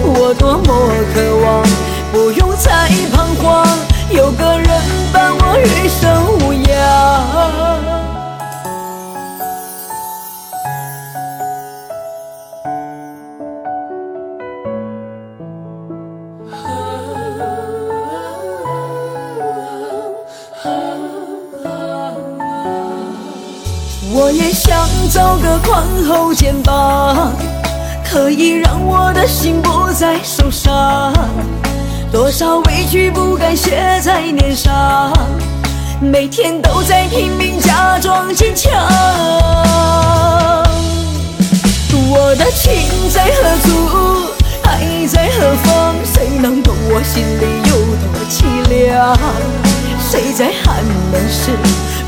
[0.06, 0.68] 我多么
[1.14, 1.64] 渴望，
[2.12, 3.66] 不用再彷徨，
[4.10, 4.68] 有个人
[5.12, 6.64] 伴我余生无恙。
[24.16, 27.34] 我也想找个宽厚肩膀。
[28.14, 31.12] 可以让我的心不再受伤，
[32.12, 35.12] 多少委屈不敢写在脸上，
[36.00, 38.72] 每天都在拼命假装坚强。
[42.12, 44.30] 我的情在何处，
[44.62, 45.96] 爱在何方？
[46.06, 49.18] 谁能懂我心里有多凄凉？
[50.00, 51.50] 谁在寒冷时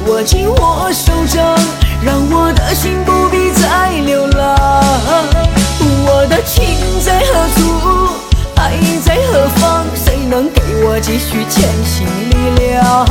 [0.06, 1.44] 握紧我手掌，
[2.03, 5.64] 让我的心不必再流浪？
[6.07, 6.64] 我的情
[7.02, 8.14] 在何处，
[8.57, 9.86] 爱在何方？
[9.95, 13.06] 谁能给我继续前行力量？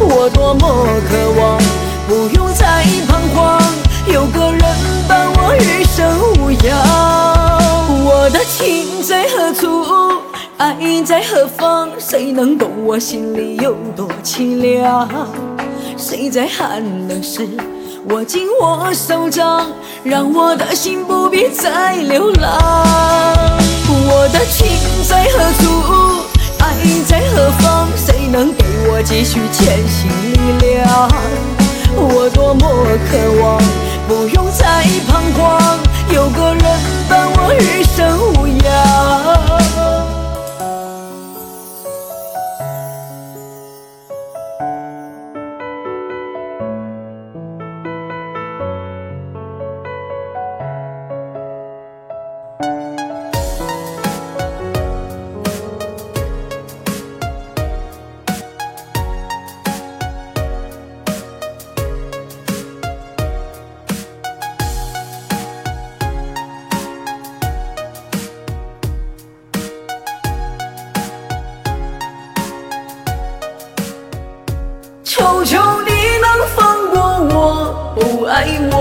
[0.00, 1.60] 我多么渴望，
[2.08, 3.62] 不用再彷徨，
[4.10, 4.62] 有个人
[5.06, 6.74] 伴我余生无恙。
[8.04, 9.84] 我的情在何处，
[10.56, 10.74] 爱
[11.04, 11.90] 在何方？
[11.98, 15.08] 谁能懂我心里有多凄凉？
[15.98, 17.46] 谁在寒冷时？
[18.10, 19.70] 握紧我手掌，
[20.02, 22.58] 让我的心不必再流浪。
[24.10, 24.66] 我的情
[25.06, 26.24] 在何处，
[26.58, 26.74] 爱
[27.06, 27.86] 在何方？
[27.96, 31.08] 谁能给我继续前行力量？
[31.96, 32.66] 我多么
[33.10, 33.60] 渴望，
[34.08, 35.78] 不用再彷徨，
[36.10, 36.64] 有个人
[37.10, 40.17] 伴我余生无恙。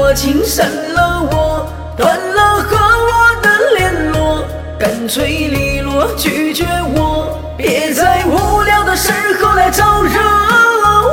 [0.07, 1.67] 我，请删了我，
[1.97, 4.41] 断了和我的联络，
[4.79, 6.63] 干脆利落拒绝
[6.95, 10.17] 我，别在无聊的时候来招惹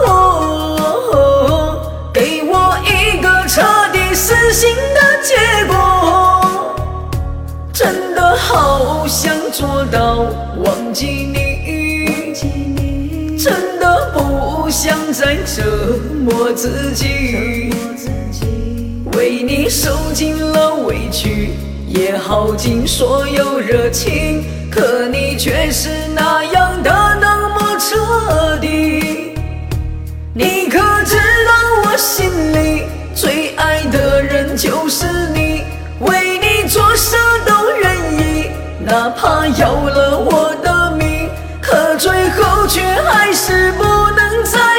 [0.06, 1.10] 我，
[2.12, 3.62] 给我一个彻
[3.92, 5.34] 底死心的结
[5.66, 5.74] 果。
[7.72, 10.18] 真的好想做到
[10.62, 12.32] 忘记你，
[13.36, 14.22] 真的不。
[14.64, 15.62] 不想再折
[16.24, 17.70] 磨自己，
[19.24, 21.48] 为你受尽了委屈，
[21.88, 26.90] 也耗尽所有热情，可你却是那样的
[27.22, 29.32] 那么彻底。
[30.34, 31.52] 你可知道
[31.86, 32.82] 我心里
[33.14, 35.64] 最爱的人就是你，
[36.01, 41.30] 为你做啥都愿意，哪怕要了我的命，
[41.62, 43.84] 可最后却还是不。
[44.16, 44.73] 能再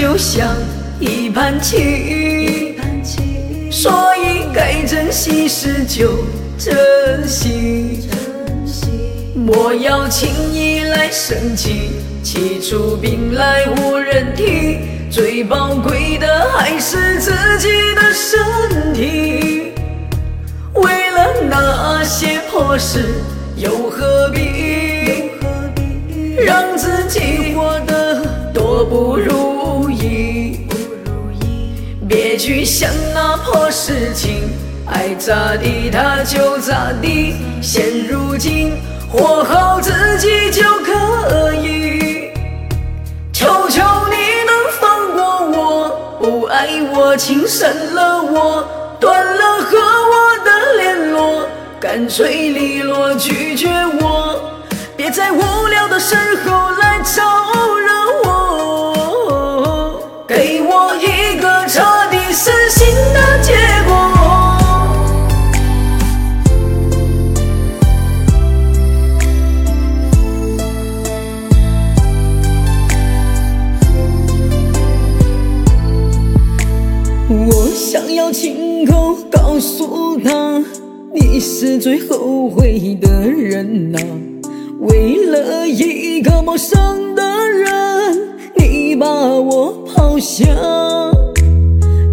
[0.00, 0.46] 就像
[1.00, 2.76] 一盘棋，
[3.68, 6.24] 所以该珍惜时就
[6.56, 8.08] 珍惜。
[9.34, 11.90] 莫要轻易来生气，
[12.22, 14.78] 气出病来无人替。
[15.10, 19.72] 最宝贵的还是自己的身体。
[20.74, 23.04] 为了那些破事，
[23.56, 25.32] 又何必
[26.46, 28.22] 让自己活得
[28.54, 29.57] 多不如
[32.38, 34.48] 去想那破事情，
[34.86, 37.34] 爱咋地他就咋地。
[37.60, 38.80] 现如今。
[39.10, 42.30] 活好自己就可以，
[43.32, 48.68] 求求你能放过我，不爱我，请删了我，
[49.00, 51.48] 断了和我的联络，
[51.80, 54.38] 干脆利落拒绝我，
[54.94, 57.90] 别在无聊的时候来招惹
[80.20, 80.64] 他，
[81.14, 83.98] 你是最后悔的人呐。
[84.80, 88.18] 为了一个陌生的人，
[88.56, 90.46] 你把我抛下，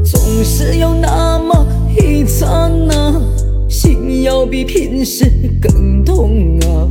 [0.03, 1.65] 总是有那么
[1.97, 3.21] 一刹那，
[3.69, 5.25] 心要比平时
[5.61, 6.87] 更痛啊。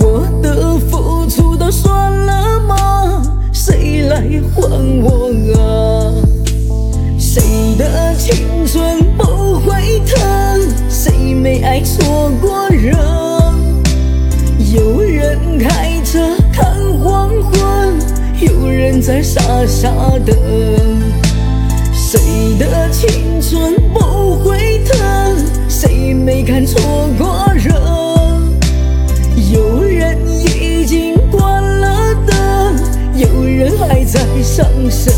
[0.00, 3.22] 我的付出都算了吗？
[3.52, 4.22] 谁来
[4.54, 4.62] 还
[5.02, 6.12] 我啊？
[7.34, 10.60] 谁的青春不会疼？
[10.90, 12.94] 谁没爱错过人？
[14.70, 16.18] 有人开车
[16.52, 17.98] 看黄昏，
[18.38, 19.88] 有人在傻傻
[20.26, 20.36] 等。
[21.94, 22.20] 谁
[22.58, 25.34] 的青春不会疼？
[25.70, 27.72] 谁没看错过人？
[29.50, 32.76] 有人已经关了灯，
[33.16, 35.10] 有人还在伤神。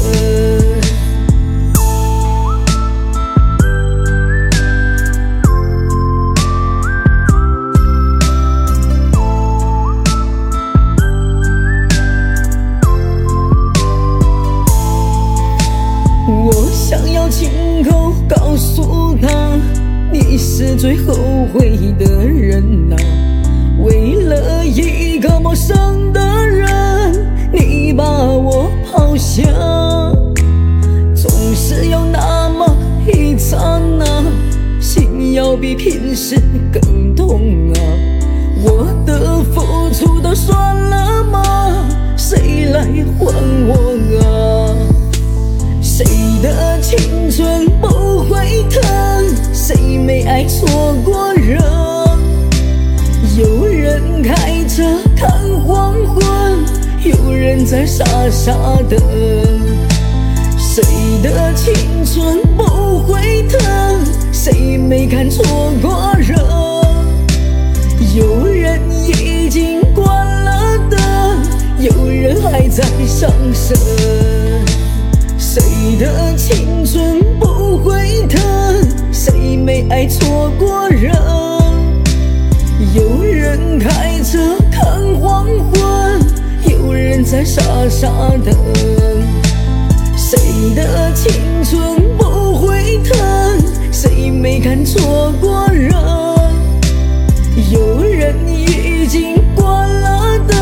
[20.57, 21.13] 是最后
[21.53, 22.95] 悔的人呐。
[23.83, 26.71] 为了一个陌生的人，
[27.53, 29.43] 你把我抛下，
[31.13, 32.73] 总是有那么
[33.05, 34.07] 一刹那，
[34.81, 36.41] 心要比平时
[36.73, 37.81] 更痛啊。
[38.63, 39.61] 我的付
[39.93, 41.85] 出都算了吗？
[42.17, 42.85] 谁来
[43.19, 43.35] 还
[43.67, 43.83] 我
[44.23, 44.71] 啊？
[45.83, 46.05] 谁
[46.41, 48.81] 的青春不会疼？
[49.67, 51.59] 谁没爱错过人？
[53.35, 54.83] 有人开车
[55.17, 55.31] 看
[55.65, 56.23] 黄昏，
[57.03, 58.53] 有人在傻傻
[58.91, 59.01] 等。
[60.59, 60.83] 谁
[61.23, 61.73] 的青
[62.05, 63.59] 春不会疼？
[64.31, 65.43] 谁没看错
[65.81, 66.39] 过人？
[68.15, 71.01] 有人已经关了灯，
[71.79, 73.75] 有人还在伤神。
[75.39, 78.43] 谁的青春不会疼？
[79.15, 81.15] 谁没爱错过人？
[82.95, 84.83] 有人开车看
[85.21, 86.21] 黄昏，
[86.69, 88.09] 有人在傻傻
[88.45, 88.53] 等。
[90.17, 91.33] 谁的青
[91.63, 93.17] 春不会疼？
[93.93, 95.95] 谁没看错过人？
[97.71, 100.59] 有人已经关了灯，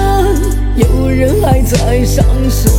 [0.77, 2.71] 有人还在伤神。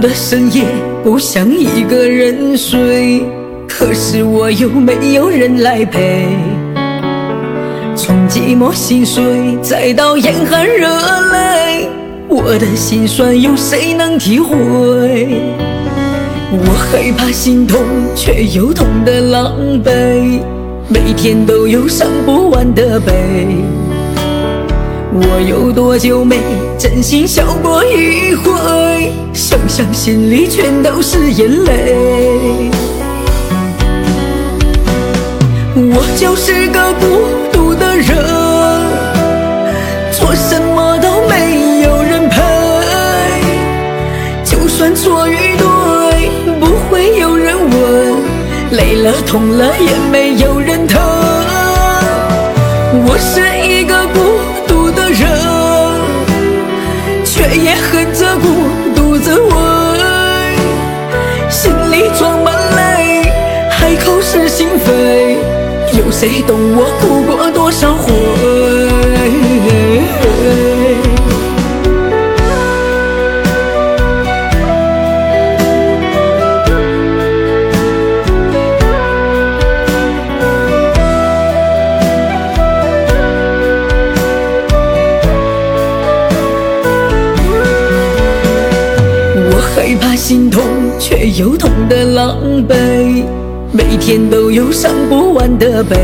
[0.00, 0.64] 的深夜，
[1.04, 3.22] 不想一个人睡，
[3.68, 6.26] 可是我又没有人来陪。
[7.94, 9.22] 从寂寞心碎，
[9.62, 10.88] 再到眼含热
[11.32, 11.88] 泪，
[12.28, 14.56] 我的心酸有谁能体会？
[16.52, 17.82] 我害怕心痛，
[18.16, 19.52] 却又痛得狼
[19.84, 20.40] 狈，
[20.88, 23.12] 每天都有伤不完的悲。
[25.12, 26.38] 我有多久没
[26.78, 29.12] 真心笑过一回？
[29.32, 32.70] 想想心里全都是眼泪。
[35.74, 38.06] 我就是个孤独的人，
[40.12, 42.40] 做什么都没有人陪。
[44.44, 46.30] 就算错与对，
[46.60, 48.22] 不会有人问，
[48.70, 51.00] 累了痛了也没有人疼。
[52.92, 54.20] 我是一个孤
[57.54, 58.48] 也恨着孤
[58.94, 59.50] 独自问，
[61.48, 63.30] 心里装满泪，
[63.70, 65.38] 还口是心非，
[65.98, 68.12] 有谁懂我哭过多少回？
[90.30, 90.62] 心痛，
[90.96, 92.38] 却又痛得狼
[92.68, 93.24] 狈，
[93.72, 95.96] 每天都有伤不完的悲。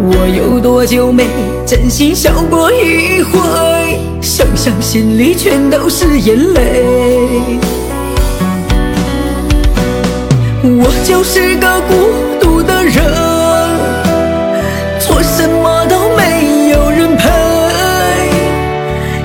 [0.00, 1.28] 我有多久没
[1.64, 3.38] 真心笑过一回？
[4.20, 6.82] 想想心里全都是眼泪。
[10.64, 11.94] 我就是个孤
[12.40, 12.96] 独的人，
[14.98, 17.30] 做什么都没有人陪。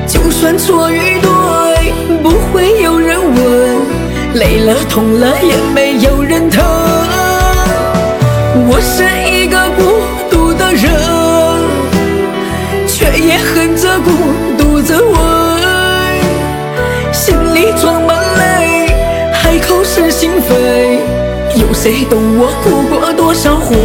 [0.06, 1.19] 就算错与
[4.40, 6.64] 累了痛了也没有人疼。
[8.70, 9.82] 我是一个孤
[10.32, 10.90] 独的人，
[12.88, 14.10] 却也恨着孤
[14.58, 15.14] 独着我，
[17.12, 18.94] 心里装满泪，
[19.34, 21.00] 还口是心非，
[21.56, 23.76] 有谁懂我哭过多少回？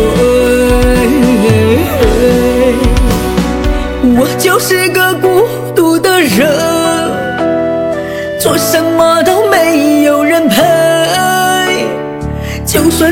[4.16, 5.13] 我就是个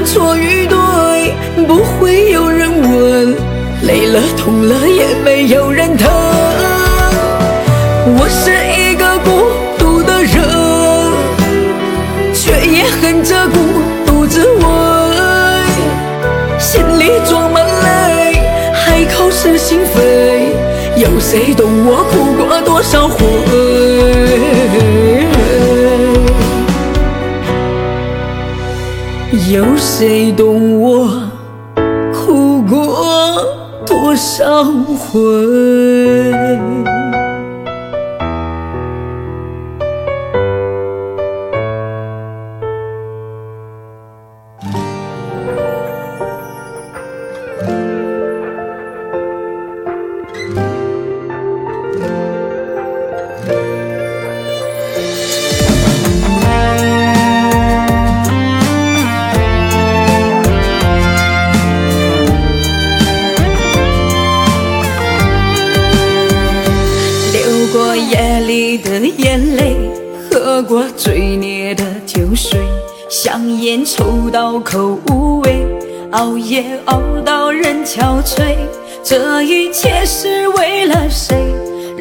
[0.05, 0.77] 错与对，
[1.66, 3.35] 不会有人问，
[3.83, 6.11] 累了痛了也没有人疼。
[8.19, 9.31] 我是一个孤
[9.79, 10.35] 独的人，
[12.35, 13.59] 却也恨着孤
[14.05, 14.62] 独滋味，
[16.59, 18.43] 心里装满泪，
[18.73, 23.72] 海口是心扉，有谁懂我哭过多少回？
[29.53, 31.31] 有谁懂我
[32.11, 33.45] 哭过
[33.85, 34.65] 多少
[34.97, 35.91] 回？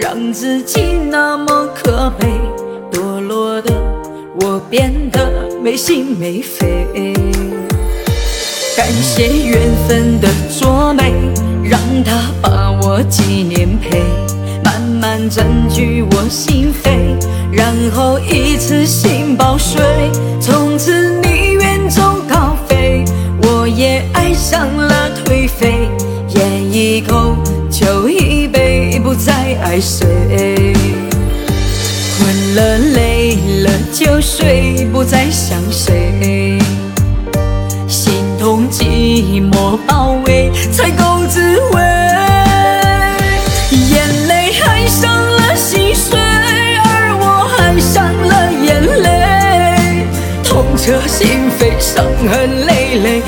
[0.02, 2.28] 让自己那么可悲，
[2.92, 3.72] 堕落的
[4.42, 7.14] 我变得没心没肺。
[8.76, 11.14] 感谢缘分的作美，
[11.64, 14.02] 让它把我纪念陪，
[14.64, 17.16] 慢慢占据我心扉，
[17.52, 19.82] 然后一次性爆睡。
[20.42, 23.06] 从此你远走高飞，
[23.44, 25.88] 我也爱上了颓废，
[26.74, 27.36] 一口
[27.70, 30.08] 酒一杯，不再爱谁。
[32.18, 36.58] 困了累了就睡，不再想谁。
[37.90, 41.42] 心痛寂寞包围，才够滋
[41.74, 41.82] 味。
[43.90, 50.06] 眼泪爱上了心碎，而我爱上了眼泪。
[50.42, 53.22] 痛彻心扉，伤痕累累，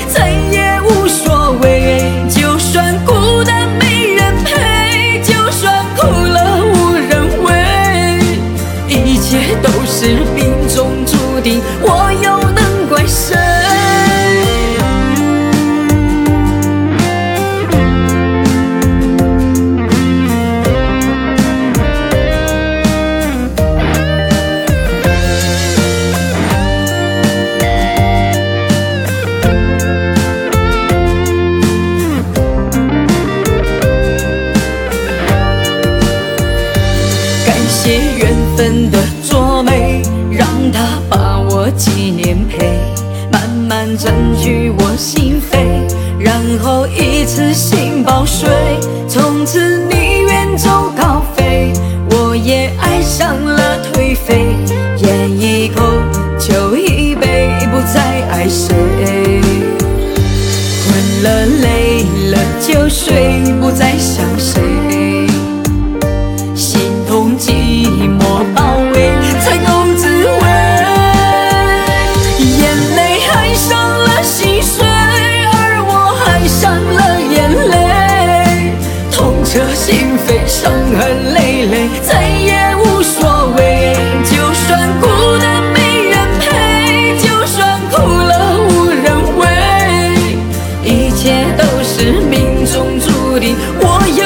[43.96, 45.58] 占据我心扉，
[46.18, 48.48] 然后一次性爆睡，
[49.08, 51.72] 从此你远走高飞，
[52.10, 54.56] 我也爱上了颓废，
[54.98, 55.82] 烟一口
[56.38, 58.74] 酒一杯，不再爱谁。
[60.84, 64.60] 困了累了就睡，不再想谁，
[80.54, 83.96] 伤痕累累，再也无所谓。
[84.22, 85.06] 就算孤
[85.38, 85.78] 单没
[86.10, 88.32] 人陪，就算哭了
[88.68, 89.04] 无人
[89.36, 89.42] 慰，
[90.84, 94.22] 一切都是命中注定，我又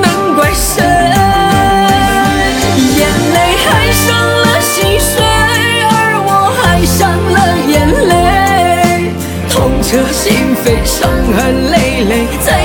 [0.00, 0.82] 能怪谁？
[2.98, 3.00] 眼
[3.32, 3.38] 泪
[3.70, 4.06] 爱上
[4.42, 5.22] 了心碎，
[5.86, 5.94] 而
[6.26, 6.30] 我
[6.64, 6.98] 爱上
[7.32, 7.36] 了
[7.68, 7.76] 眼
[8.08, 8.12] 泪，
[9.48, 9.54] 痛
[9.84, 10.26] 彻心
[10.64, 11.76] 扉，伤痕累
[12.08, 12.57] 累，再